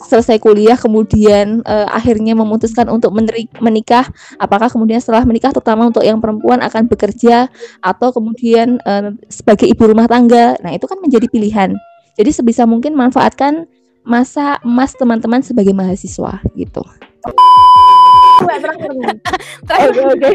selesai 0.00 0.40
kuliah 0.40 0.76
kemudian 0.80 1.60
eh, 1.64 1.88
akhirnya 1.88 2.32
memutuskan 2.32 2.88
untuk 2.88 3.12
menikah. 3.60 4.08
Apakah 4.40 4.72
kemudian 4.72 4.98
setelah 4.98 5.22
menikah, 5.28 5.52
terutama 5.52 5.92
untuk 5.92 6.04
yang 6.04 6.18
perempuan 6.18 6.64
akan 6.64 6.88
bekerja 6.88 7.52
atau 7.84 8.08
kemudian 8.10 8.80
eh, 8.82 9.12
sebagai 9.28 9.68
ibu 9.68 9.84
rumah 9.84 10.08
tangga. 10.08 10.56
Nah 10.64 10.72
itu 10.72 10.88
kan 10.88 10.98
menjadi 10.98 11.28
pilihan. 11.28 11.76
Jadi 12.16 12.30
sebisa 12.32 12.64
mungkin 12.64 12.96
manfaatkan 12.96 13.68
masa 14.04 14.56
emas 14.64 14.96
teman-teman 14.96 15.44
sebagai 15.44 15.76
mahasiswa 15.76 16.40
gitu. 16.56 16.82
Mbak 18.50 18.60
terakhir. 19.68 19.94
Oke 19.94 20.02
oke. 20.02 20.30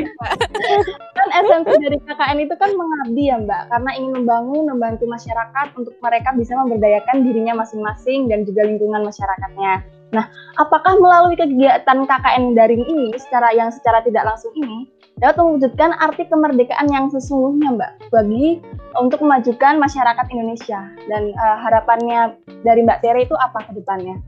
kan 1.16 1.28
esensi 1.36 1.74
dari 1.82 1.98
KKN 2.00 2.38
itu 2.48 2.56
kan 2.56 2.72
mengabdi 2.72 3.24
ya 3.28 3.38
Mbak, 3.42 3.64
karena 3.74 3.92
ingin 4.00 4.12
membangun, 4.24 4.64
membantu 4.72 5.04
masyarakat 5.10 5.68
untuk 5.76 5.96
mereka 6.00 6.30
bisa 6.38 6.54
memberdayakan 6.56 7.28
dirinya 7.28 7.54
masing-masing 7.60 8.32
dan 8.32 8.48
juga 8.48 8.64
lingkungan 8.64 9.04
masyarakatnya. 9.04 9.84
Nah, 10.14 10.26
apakah 10.56 10.96
melalui 10.96 11.36
kegiatan 11.36 12.08
KKN 12.08 12.56
daring 12.56 12.84
ini, 12.88 13.12
secara 13.20 13.52
yang 13.52 13.68
secara 13.74 14.00
tidak 14.06 14.24
langsung 14.24 14.54
ini, 14.56 14.88
dapat 15.20 15.40
mewujudkan 15.44 15.96
arti 16.00 16.28
kemerdekaan 16.28 16.88
yang 16.92 17.08
sesungguhnya 17.12 17.76
Mbak, 17.76 17.92
bagi 18.12 18.60
untuk 19.00 19.24
memajukan 19.24 19.80
masyarakat 19.80 20.26
Indonesia 20.32 20.88
dan 21.12 21.32
eh, 21.32 21.58
harapannya 21.64 22.40
dari 22.64 22.84
Mbak 22.84 23.00
Tere 23.04 23.28
itu 23.28 23.36
apa 23.36 23.64
ke 23.68 23.72
depannya? 23.76 24.20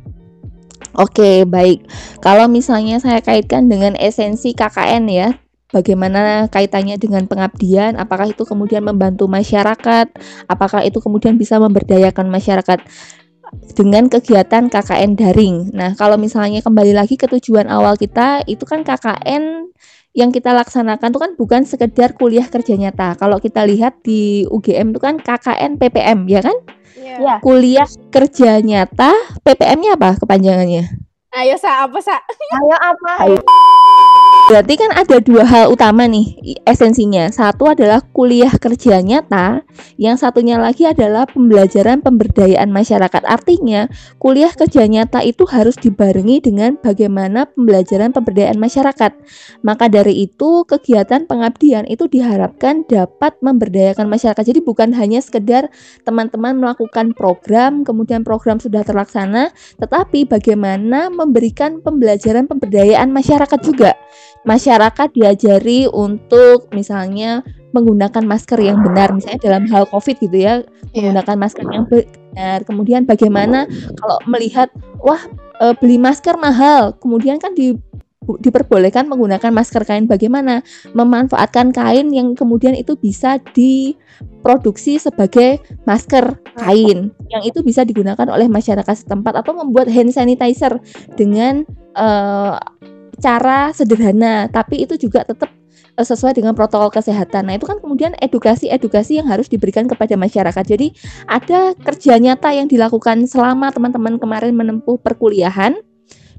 Oke, 0.95 1.43
baik. 1.43 1.83
Kalau 2.23 2.47
misalnya 2.47 3.01
saya 3.03 3.19
kaitkan 3.19 3.67
dengan 3.67 3.97
esensi 3.99 4.55
KKN 4.55 5.03
ya, 5.11 5.29
bagaimana 5.73 6.47
kaitannya 6.47 6.95
dengan 6.95 7.27
pengabdian, 7.27 7.99
apakah 7.99 8.31
itu 8.31 8.47
kemudian 8.47 8.85
membantu 8.85 9.27
masyarakat, 9.27 10.07
apakah 10.47 10.81
itu 10.87 11.03
kemudian 11.03 11.35
bisa 11.35 11.59
memberdayakan 11.59 12.31
masyarakat 12.31 12.79
dengan 13.75 14.11
kegiatan 14.11 14.67
KKN 14.67 15.11
daring. 15.15 15.71
Nah, 15.71 15.95
kalau 15.95 16.19
misalnya 16.19 16.59
kembali 16.63 16.95
lagi 16.95 17.15
ke 17.15 17.27
tujuan 17.27 17.67
awal 17.71 17.95
kita, 17.95 18.43
itu 18.47 18.63
kan 18.67 18.83
KKN 18.83 19.71
yang 20.17 20.33
kita 20.33 20.49
laksanakan 20.49 21.13
itu 21.13 21.19
kan 21.21 21.31
bukan 21.37 21.61
sekedar 21.61 22.17
kuliah 22.17 22.49
kerja 22.49 22.73
nyata. 22.73 23.13
Kalau 23.21 23.37
kita 23.37 23.61
lihat 23.69 24.01
di 24.01 24.49
UGM 24.49 24.97
itu 24.97 24.99
kan 24.99 25.21
KKN 25.21 25.77
PPM 25.77 26.25
ya 26.25 26.41
kan? 26.41 26.57
Iya. 27.07 27.15
Ya. 27.23 27.35
Kuliah 27.39 27.89
kerja 28.11 28.59
nyata, 28.59 29.15
PPM-nya 29.47 29.95
apa 29.95 30.19
kepanjangannya? 30.19 30.83
Ayo 31.31 31.55
sa 31.55 31.87
apa 31.87 31.99
sa? 32.03 32.19
Ayo 32.59 32.75
apa? 32.75 33.11
Berarti 34.47 34.79
kan 34.79 34.95
ada 34.95 35.19
dua 35.19 35.43
hal 35.43 35.75
utama 35.75 36.07
nih 36.07 36.39
esensinya. 36.63 37.27
Satu 37.35 37.67
adalah 37.67 37.99
kuliah 38.15 38.55
kerja 38.55 39.03
nyata, 39.03 39.67
yang 39.99 40.15
satunya 40.15 40.55
lagi 40.55 40.87
adalah 40.87 41.27
pembelajaran 41.27 41.99
pemberdayaan 41.99 42.71
masyarakat. 42.71 43.27
Artinya, 43.27 43.91
kuliah 44.23 44.47
kerja 44.55 44.87
nyata 44.87 45.19
itu 45.27 45.43
harus 45.51 45.75
dibarengi 45.75 46.39
dengan 46.39 46.79
bagaimana 46.79 47.43
pembelajaran 47.51 48.15
pemberdayaan 48.15 48.55
masyarakat. 48.55 49.11
Maka 49.67 49.91
dari 49.91 50.31
itu, 50.31 50.63
kegiatan 50.63 51.27
pengabdian 51.27 51.83
itu 51.83 52.07
diharapkan 52.07 52.87
dapat 52.87 53.35
memberdayakan 53.43 54.07
masyarakat. 54.07 54.47
Jadi 54.47 54.63
bukan 54.63 54.95
hanya 54.95 55.19
sekedar 55.19 55.67
teman-teman 56.07 56.55
melakukan 56.55 57.11
program, 57.19 57.83
kemudian 57.83 58.23
program 58.23 58.63
sudah 58.63 58.87
terlaksana, 58.87 59.51
tetapi 59.75 60.23
bagaimana 60.23 61.11
memberikan 61.11 61.83
pembelajaran 61.83 62.47
pemberdayaan 62.47 63.11
masyarakat 63.11 63.59
juga 63.59 63.91
masyarakat 64.47 65.09
diajari 65.11 65.89
untuk 65.91 66.71
misalnya 66.71 67.43
menggunakan 67.75 68.23
masker 68.23 68.57
yang 68.63 68.79
benar 68.81 69.11
misalnya 69.11 69.43
dalam 69.43 69.67
hal 69.69 69.85
covid 69.91 70.17
gitu 70.17 70.37
ya 70.39 70.63
menggunakan 70.95 71.35
masker 71.35 71.65
yang 71.67 71.85
benar. 71.85 72.59
Kemudian 72.63 73.03
bagaimana 73.03 73.65
kalau 73.97 74.17
melihat 74.29 74.71
wah 75.03 75.19
e, 75.61 75.65
beli 75.77 75.97
masker 75.99 76.37
mahal 76.39 76.95
kemudian 77.01 77.41
kan 77.41 77.53
di 77.57 77.75
diperbolehkan 78.27 79.07
menggunakan 79.07 79.55
masker 79.55 79.87
kain 79.87 80.03
bagaimana 80.03 80.59
memanfaatkan 80.91 81.71
kain 81.71 82.11
yang 82.11 82.35
kemudian 82.35 82.75
itu 82.75 82.99
bisa 82.99 83.39
diproduksi 83.55 84.99
sebagai 84.99 85.63
masker 85.87 86.35
kain 86.59 87.15
yang 87.31 87.43
itu 87.47 87.63
bisa 87.63 87.87
digunakan 87.87 88.27
oleh 88.27 88.51
masyarakat 88.51 89.07
setempat 89.07 89.31
atau 89.39 89.55
membuat 89.55 89.87
hand 89.87 90.11
sanitizer 90.11 90.75
dengan 91.15 91.63
eh, 91.95 92.55
cara 93.17 93.73
sederhana 93.73 94.45
tapi 94.49 94.85
itu 94.85 94.95
juga 94.97 95.25
tetap 95.25 95.49
eh, 95.97 96.05
sesuai 96.05 96.37
dengan 96.37 96.53
protokol 96.53 96.93
kesehatan. 96.93 97.49
Nah, 97.49 97.57
itu 97.57 97.65
kan 97.65 97.81
kemudian 97.81 98.13
edukasi-edukasi 98.21 99.19
yang 99.21 99.27
harus 99.27 99.49
diberikan 99.49 99.89
kepada 99.89 100.13
masyarakat. 100.13 100.63
Jadi, 100.63 100.93
ada 101.25 101.73
kerja 101.73 102.21
nyata 102.21 102.53
yang 102.53 102.69
dilakukan 102.69 103.25
selama 103.25 103.73
teman-teman 103.73 104.21
kemarin 104.21 104.53
menempuh 104.53 105.01
perkuliahan. 105.01 105.77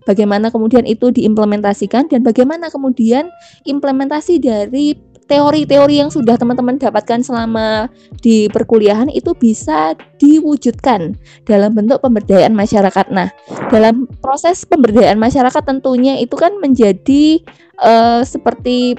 Bagaimana 0.07 0.49
kemudian 0.49 0.89
itu 0.89 1.13
diimplementasikan 1.13 2.09
dan 2.09 2.25
bagaimana 2.25 2.73
kemudian 2.73 3.29
implementasi 3.69 4.41
dari 4.41 4.97
teori-teori 5.29 6.01
yang 6.01 6.09
sudah 6.09 6.41
teman-teman 6.41 6.81
dapatkan 6.81 7.21
selama 7.21 7.93
di 8.25 8.49
perkuliahan 8.49 9.13
itu 9.13 9.37
bisa 9.37 9.93
diwujudkan 10.17 11.15
dalam 11.45 11.77
bentuk 11.77 12.01
pemberdayaan 12.01 12.57
masyarakat. 12.57 13.13
Nah, 13.13 13.29
dalam 13.69 14.09
proses 14.25 14.65
pemberdayaan 14.65 15.21
masyarakat 15.21 15.63
tentunya 15.65 16.17
itu 16.21 16.35
kan 16.35 16.57
menjadi 16.59 17.41
eh, 17.79 18.23
seperti 18.25 18.97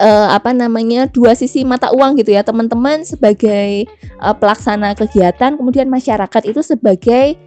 eh, 0.00 0.28
apa 0.30 0.50
namanya 0.50 1.06
dua 1.06 1.38
sisi 1.38 1.62
mata 1.62 1.94
uang 1.94 2.18
gitu 2.18 2.34
ya. 2.34 2.42
Teman-teman 2.42 3.06
sebagai 3.06 3.86
eh, 3.86 4.34
pelaksana 4.36 4.98
kegiatan 4.98 5.54
kemudian 5.54 5.86
masyarakat 5.86 6.42
itu 6.50 6.60
sebagai 6.60 7.38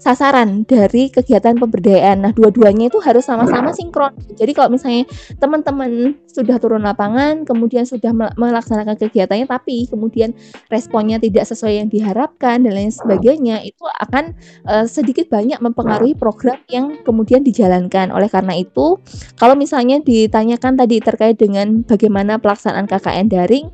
sasaran 0.00 0.64
dari 0.64 1.12
kegiatan 1.12 1.60
pemberdayaan. 1.60 2.24
Nah, 2.24 2.32
dua-duanya 2.32 2.88
itu 2.88 2.98
harus 3.04 3.28
sama-sama 3.28 3.70
sinkron. 3.76 4.16
Jadi 4.32 4.56
kalau 4.56 4.72
misalnya 4.72 5.04
teman-teman 5.36 6.16
sudah 6.24 6.56
turun 6.56 6.80
lapangan, 6.80 7.44
kemudian 7.44 7.84
sudah 7.84 8.10
mel- 8.16 8.32
melaksanakan 8.40 8.96
kegiatannya, 8.96 9.44
tapi 9.44 9.84
kemudian 9.92 10.32
responnya 10.72 11.20
tidak 11.20 11.44
sesuai 11.44 11.84
yang 11.84 11.88
diharapkan 11.92 12.64
dan 12.64 12.72
lain 12.72 12.88
sebagainya, 12.88 13.60
itu 13.60 13.84
akan 14.00 14.32
eh, 14.66 14.86
sedikit 14.88 15.28
banyak 15.28 15.60
mempengaruhi 15.60 16.16
program 16.16 16.56
yang 16.72 17.04
kemudian 17.04 17.44
dijalankan. 17.44 18.08
Oleh 18.08 18.32
karena 18.32 18.56
itu, 18.56 18.96
kalau 19.36 19.52
misalnya 19.52 20.00
ditanyakan 20.00 20.80
tadi 20.80 20.96
terkait 21.04 21.36
dengan 21.36 21.84
bagaimana 21.84 22.40
pelaksanaan 22.40 22.88
KKN 22.88 23.28
daring, 23.28 23.68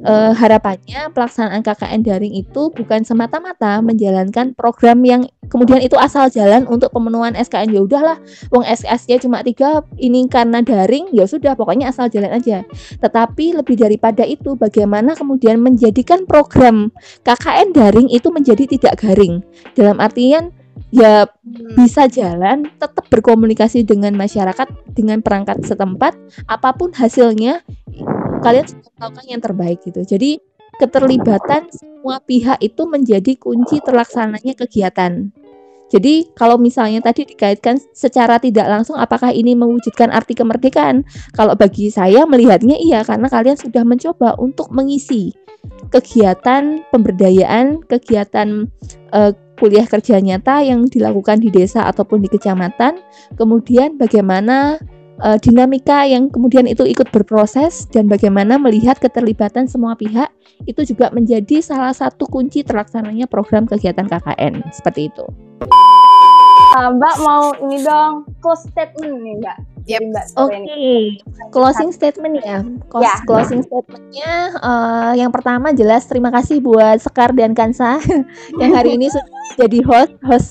eh, 0.00 0.32
harapannya 0.32 1.12
pelaksanaan 1.12 1.60
KKN 1.60 2.00
daring 2.00 2.32
itu 2.32 2.72
bukan 2.72 3.04
semata-mata 3.04 3.84
menjalankan 3.84 4.56
program 4.56 5.04
yang 5.04 5.28
kemudian 5.52 5.65
itu 5.82 5.98
asal 5.98 6.30
jalan 6.30 6.62
untuk 6.70 6.94
pemenuhan 6.94 7.34
SKN 7.34 7.74
ya 7.74 7.80
udahlah, 7.82 8.16
wong 8.54 8.62
SKS-nya 8.62 9.18
cuma 9.18 9.42
tiga, 9.42 9.82
ini 9.98 10.30
karena 10.30 10.62
daring 10.62 11.10
ya 11.10 11.26
sudah 11.26 11.58
pokoknya 11.58 11.90
asal 11.90 12.06
jalan 12.06 12.30
aja. 12.30 12.62
Tetapi 13.02 13.58
lebih 13.58 13.74
daripada 13.74 14.22
itu, 14.22 14.54
bagaimana 14.54 15.18
kemudian 15.18 15.58
menjadikan 15.58 16.22
program 16.24 16.94
KKN 17.26 17.74
daring 17.74 18.08
itu 18.12 18.30
menjadi 18.30 18.64
tidak 18.70 19.02
garing. 19.02 19.42
Dalam 19.74 19.98
artian 19.98 20.54
ya 20.94 21.26
bisa 21.74 22.06
jalan, 22.06 22.70
tetap 22.78 23.04
berkomunikasi 23.10 23.82
dengan 23.82 24.14
masyarakat, 24.14 24.70
dengan 24.94 25.18
perangkat 25.24 25.64
setempat, 25.66 26.14
apa 26.46 26.70
pun 26.76 26.94
hasilnya, 26.94 27.66
kalian 28.44 28.66
sudah 28.70 28.92
melakukan 29.00 29.26
yang 29.26 29.42
terbaik 29.42 29.78
gitu. 29.82 30.00
Jadi 30.06 30.38
keterlibatan 30.76 31.72
semua 31.72 32.20
pihak 32.20 32.60
itu 32.60 32.84
menjadi 32.84 33.32
kunci 33.40 33.80
terlaksananya 33.80 34.54
kegiatan. 34.54 35.32
Jadi 35.86 36.34
kalau 36.34 36.58
misalnya 36.58 36.98
tadi 36.98 37.22
dikaitkan 37.22 37.78
secara 37.94 38.42
tidak 38.42 38.66
langsung 38.66 38.98
apakah 38.98 39.30
ini 39.30 39.54
mewujudkan 39.54 40.10
arti 40.10 40.34
kemerdekaan? 40.34 41.06
Kalau 41.34 41.54
bagi 41.54 41.94
saya 41.94 42.26
melihatnya 42.26 42.74
iya 42.74 43.06
karena 43.06 43.30
kalian 43.30 43.54
sudah 43.54 43.86
mencoba 43.86 44.34
untuk 44.42 44.70
mengisi 44.74 45.30
kegiatan 45.94 46.82
pemberdayaan, 46.90 47.86
kegiatan 47.86 48.66
eh, 49.14 49.32
kuliah 49.56 49.88
kerja 49.88 50.20
nyata 50.20 50.62
yang 50.62 50.84
dilakukan 50.86 51.40
di 51.40 51.48
desa 51.48 51.88
ataupun 51.88 52.22
di 52.22 52.28
kecamatan. 52.28 53.00
Kemudian 53.38 53.96
bagaimana 53.96 54.76
eh, 55.22 55.38
dinamika 55.40 56.04
yang 56.04 56.28
kemudian 56.28 56.66
itu 56.66 56.84
ikut 56.84 57.08
berproses 57.10 57.86
dan 57.88 58.06
bagaimana 58.06 58.56
melihat 58.56 58.98
keterlibatan 58.98 59.64
semua 59.66 59.94
pihak 59.94 60.28
itu 60.64 60.82
juga 60.82 61.12
menjadi 61.12 61.60
salah 61.60 61.92
satu 61.92 62.24
kunci 62.26 62.64
terlaksananya 62.64 63.28
program 63.28 63.68
kegiatan 63.68 64.08
KKN 64.08 64.64
seperti 64.72 65.12
itu. 65.12 65.24
Ah, 66.76 66.92
Mbak 66.92 67.14
mau 67.24 67.44
ini 67.64 67.80
dong 67.80 68.28
close 68.44 68.68
statement 68.68 69.24
nih 69.24 69.34
Mbak. 69.40 69.58
Yep. 69.86 70.02
Oke, 70.34 70.58
ini. 70.66 71.22
closing 71.54 71.94
statement 71.94 72.42
ya. 72.42 72.66
Close- 72.90 73.06
Ya. 73.06 73.22
Closing 73.22 73.62
statementnya 73.62 74.32
eh, 74.58 75.12
yang 75.22 75.30
pertama 75.30 75.70
jelas 75.70 76.10
terima 76.10 76.34
kasih 76.34 76.58
buat 76.58 76.98
Sekar 76.98 77.30
dan 77.32 77.54
Kansa 77.54 78.02
yang 78.60 78.74
hari 78.74 78.98
ini 78.98 79.06
sudah 79.06 79.30
jadi 79.56 79.78
host, 79.86 80.12
host 80.26 80.50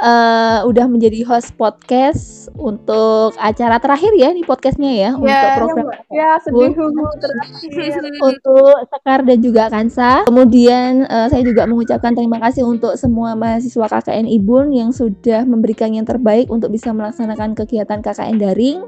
eh, 0.00 0.58
udah 0.64 0.86
menjadi 0.88 1.22
host 1.28 1.52
podcast 1.54 2.48
untuk 2.56 3.36
acara 3.36 3.76
terakhir 3.78 4.12
ya 4.16 4.32
di 4.32 4.42
podcastnya 4.42 4.92
ya 4.92 5.10
untuk 5.14 5.28
program 5.54 5.86
Ya 6.10 6.30
sedih 6.42 6.72
tersebut. 6.72 6.80
huhu 6.80 7.06
terakhir. 7.20 8.02
untuk 8.28 8.76
Sekar 8.90 9.20
dan 9.22 9.38
juga 9.40 9.62
Kansa. 9.68 10.24
Kemudian 10.26 11.04
eh, 11.06 11.28
saya 11.28 11.42
juga 11.44 11.68
mengucapkan 11.68 12.12
terima 12.16 12.40
kasih 12.40 12.64
untuk 12.64 12.96
semua 12.96 13.36
mahasiswa 13.36 13.86
KKN 13.86 14.26
Ibun 14.26 14.72
yang 14.74 14.90
sudah 14.90 15.44
memberikan 15.44 15.92
yang 15.92 16.08
terbaik 16.08 16.48
untuk 16.48 16.72
bisa 16.72 16.90
melaksanakan 16.90 17.54
kegiatan 17.54 18.00
KKN 18.00 18.36
daring. 18.40 18.78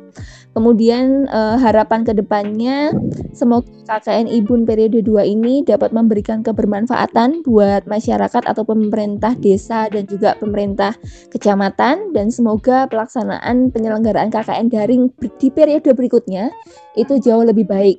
Kemudian 0.53 1.29
eh, 1.29 1.57
harapan 1.61 2.05
ke 2.05 2.13
depannya 2.13 2.93
semoga 3.33 3.69
KKN 3.89 4.29
Ibun 4.29 4.65
periode 4.69 5.01
2 5.01 5.25
ini 5.25 5.65
dapat 5.65 5.93
memberikan 5.97 6.45
kebermanfaatan 6.45 7.45
buat 7.45 7.85
masyarakat 7.89 8.43
atau 8.45 8.63
pemerintah 8.65 9.33
desa 9.37 9.89
dan 9.89 10.05
juga 10.05 10.37
pemerintah 10.37 10.93
kecamatan 11.31 12.11
dan 12.15 12.27
semoga 12.31 12.87
pelaksanaan 12.89 13.71
penyelenggaraan 13.75 14.31
KKN 14.31 14.69
daring 14.71 15.11
di 15.39 15.49
periode 15.51 15.91
berikutnya 15.93 16.51
itu 16.95 17.19
jauh 17.19 17.43
lebih 17.43 17.67
baik. 17.67 17.99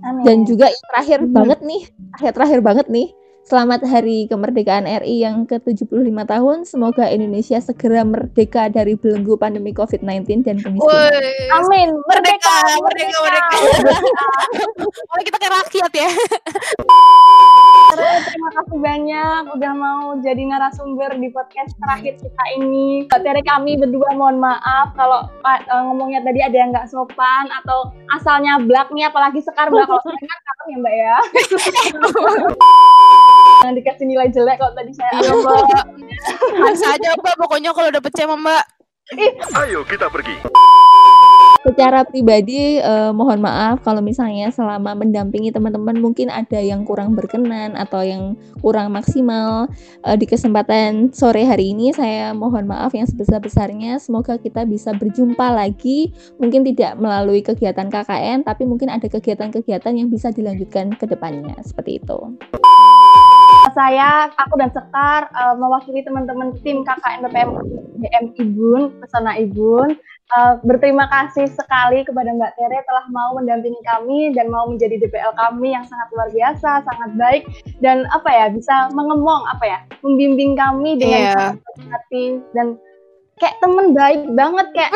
Amin. 0.00 0.24
Dan 0.24 0.36
juga 0.48 0.72
yang 0.72 0.84
terakhir 0.96 1.18
Hmm. 1.20 1.32
banget 1.36 1.58
nih, 1.60 1.82
terakhir 2.16 2.32
terakhir 2.36 2.60
banget 2.64 2.86
nih. 2.88 3.08
Selamat 3.40 3.82
Hari 3.82 4.30
Kemerdekaan 4.30 4.86
RI 4.86 5.26
yang 5.26 5.42
ke-75 5.42 6.06
tahun. 6.22 6.62
Semoga 6.62 7.10
Indonesia 7.10 7.58
segera 7.58 8.06
merdeka 8.06 8.70
dari 8.70 8.94
belenggu 8.94 9.34
pandemi 9.34 9.74
COVID-19 9.74 10.46
dan 10.46 10.62
kemiskinan. 10.62 11.10
Amin. 11.58 11.88
merdeka, 12.06 12.56
merdeka, 12.78 13.18
merdeka. 13.26 13.56
Oleh 14.86 15.24
kita 15.26 15.38
ke 15.42 15.48
rakyat 15.50 15.92
ya. 15.98 16.10
Terima 18.40 18.56
kasih 18.56 18.80
banyak 18.80 19.42
udah 19.52 19.72
mau 19.76 20.16
jadi 20.24 20.40
narasumber 20.48 21.12
di 21.20 21.28
podcast 21.28 21.76
terakhir 21.76 22.16
kita 22.24 22.44
ini. 22.56 23.04
Dari 23.04 23.44
kami 23.44 23.76
berdua 23.76 24.16
mohon 24.16 24.40
maaf 24.40 24.96
kalau 24.96 25.28
uh, 25.44 25.82
ngomongnya 25.84 26.24
tadi 26.24 26.40
ada 26.40 26.56
yang 26.56 26.72
nggak 26.72 26.88
sopan 26.88 27.52
atau 27.60 27.92
asalnya 28.16 28.56
black 28.64 28.88
nih 28.96 29.12
apalagi 29.12 29.44
sekar 29.44 29.68
mbak 29.68 29.84
kalau 29.84 30.00
saya 30.00 30.16
kan 30.24 30.56
ya 30.72 30.76
mbak 30.80 30.94
ya. 30.96 31.16
Jangan 33.60 33.74
dikasih 33.76 34.06
nilai 34.08 34.32
jelek 34.32 34.56
kalau 34.56 34.72
tadi 34.72 34.92
saya. 34.96 35.20
Iya 35.20 35.32
mbak. 35.36 35.84
Bisa 36.64 36.86
aja 36.96 37.08
mbak. 37.20 37.34
Pokoknya 37.44 37.76
kalau 37.76 37.92
dapet 37.92 38.08
C 38.16 38.24
sama 38.24 38.40
mbak. 38.40 38.64
Ayo 39.68 39.84
kita 39.84 40.08
pergi. 40.08 40.40
Secara 41.60 42.08
pribadi 42.08 42.80
eh, 42.80 43.12
mohon 43.12 43.44
maaf 43.44 43.84
kalau 43.84 44.00
misalnya 44.00 44.48
selama 44.48 44.96
mendampingi 44.96 45.52
teman-teman 45.52 46.00
mungkin 46.00 46.32
ada 46.32 46.56
yang 46.56 46.88
kurang 46.88 47.12
berkenan 47.12 47.76
atau 47.76 48.00
yang 48.00 48.38
kurang 48.64 48.92
maksimal 48.96 49.68
Eh, 50.00 50.16
di 50.16 50.24
kesempatan 50.24 51.12
sore 51.12 51.44
hari 51.44 51.76
ini 51.76 51.92
saya 51.92 52.32
mohon 52.32 52.64
maaf 52.64 52.96
yang 52.96 53.04
sebesar-besarnya 53.04 54.00
semoga 54.00 54.40
kita 54.40 54.64
bisa 54.64 54.96
berjumpa 54.96 55.52
lagi 55.52 56.08
mungkin 56.40 56.64
tidak 56.64 56.96
melalui 56.96 57.44
kegiatan 57.44 57.92
KKN 57.92 58.48
tapi 58.48 58.64
mungkin 58.64 58.88
ada 58.88 59.04
kegiatan-kegiatan 59.04 59.92
yang 59.92 60.08
bisa 60.08 60.32
dilanjutkan 60.32 60.96
ke 60.96 61.04
depannya 61.04 61.52
seperti 61.60 62.00
itu. 62.00 62.18
Saya, 63.76 64.32
aku 64.40 64.56
dan 64.56 64.72
Sekar 64.72 65.28
eh, 65.28 65.54
mewakili 65.60 66.00
teman-teman 66.00 66.56
tim 66.64 66.80
KKN 66.80 67.20
BPM 67.28 67.50
BM 68.00 68.24
Ibun, 68.40 68.80
Pesona 69.04 69.36
Ibun. 69.36 70.00
Eh, 70.30 70.54
berterima 70.62 71.06
kasih 71.06 71.46
sekali 71.48 72.02
kepada 72.02 72.30
Mbak 72.30 72.52
Tere 72.54 72.78
telah 72.82 73.06
mau 73.08 73.34
mendampingi 73.34 73.80
kami 73.82 74.30
dan 74.32 74.46
mau 74.46 74.66
menjadi 74.66 74.98
DPL 74.98 75.32
kami 75.34 75.72
yang 75.72 75.84
sangat 75.84 76.08
luar 76.12 76.28
biasa, 76.30 76.70
sangat 76.82 77.10
baik 77.14 77.42
dan 77.78 78.06
apa 78.10 78.28
ya 78.28 78.46
bisa 78.48 78.74
mengemong 78.90 79.42
apa 79.48 79.64
ya, 79.64 79.78
membimbing 80.00 80.54
kami 80.54 80.94
dengan 80.94 81.20
Iya. 81.20 81.34
sangat 81.56 81.88
hati 81.90 82.24
dan 82.52 82.66
kayak 83.36 83.56
temen 83.58 83.96
baik 83.96 84.22
banget 84.36 84.66
kayak 84.76 84.92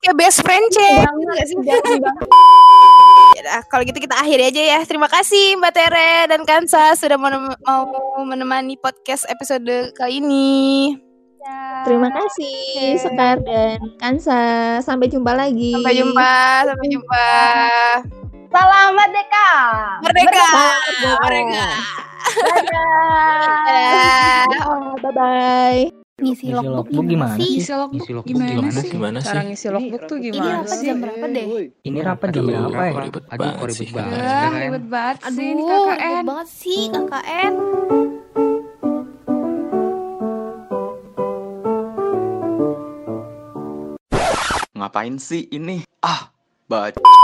Kayak 0.00 0.16
best 0.16 0.40
friend, 0.40 0.64
Cek. 0.72 1.04
sih? 1.44 1.56
jauh 1.60 2.00
banget. 2.00 2.26
Yaudah, 3.32 3.60
kalau 3.68 3.82
gitu 3.84 3.96
kita 3.96 4.16
akhiri 4.16 4.48
aja 4.48 4.62
ya. 4.76 4.78
Terima 4.84 5.08
kasih 5.08 5.56
Mbak 5.56 5.72
Tere 5.72 6.12
dan 6.28 6.42
Kansa 6.44 6.96
sudah 6.96 7.16
mau 7.16 7.84
menemani 8.24 8.76
podcast 8.76 9.28
episode 9.28 9.92
kali 9.92 10.20
ini. 10.24 11.11
Terima 11.82 12.08
kasih 12.08 12.94
Sekar 12.96 13.42
dan 13.42 13.82
Kansa. 13.98 14.42
Sampai 14.78 15.06
jumpa 15.06 15.32
lagi. 15.32 15.74
Sampai 15.74 15.94
jumpa, 15.94 16.32
sampai 16.64 16.86
jumpa. 16.88 17.28
Salam 18.48 18.88
Merdeka. 18.92 19.48
Merdeka. 20.00 20.30
Merdeka. 20.30 21.12
Merdeka. 21.18 21.66
Dadah. 22.32 23.64
Dadah. 23.66 24.44
Bye 24.98 25.12
bye. 25.12 25.80
Ngisi 26.22 26.54
logbook 26.54 26.86
logbook 26.86 27.06
gimana 27.08 27.34
sih? 27.34 27.42
sih? 27.42 27.50
Ngisi 27.58 27.72
logbook 27.74 27.98
Ngisi 27.98 28.12
logbook 28.14 28.30
gimana, 28.30 28.50
gimana 28.52 28.70
sih? 28.70 28.78
sih? 28.78 28.90
Gimana 28.92 29.18
Cara 29.18 29.32
sih? 29.34 29.46
ngisi 29.50 29.66
logbook 29.68 30.02
tuh 30.06 30.16
Ini 30.16 30.26
gimana 30.28 30.54
rapat 30.54 30.70
sih? 30.70 30.86
jam 30.86 30.96
berapa 31.02 31.26
deh? 31.26 31.46
Ini 31.82 31.98
rapat 32.00 32.28
jam 32.30 32.42
Aduh, 32.42 32.52
berapa 32.62 32.84
ya? 32.84 32.92
ribet 33.02 33.24
Aduh, 33.24 33.26
kok 33.26 33.38
banget 33.42 33.58
ribet 33.58 33.74
sih. 33.74 33.88
banget. 33.90 34.18
Ah, 34.20 34.22
KKN. 34.22 34.60
ribet 34.62 34.84
banget 34.86 35.16
sih 35.26 35.46
ini 35.48 35.62
Aduh, 35.64 35.90
ribet 35.90 36.22
banget 36.22 36.48
sih 36.52 36.80
KKN. 36.86 37.54
Ngapain 44.82 45.14
sih 45.14 45.46
ini? 45.54 45.86
Ah, 46.02 46.34
baca. 46.66 47.22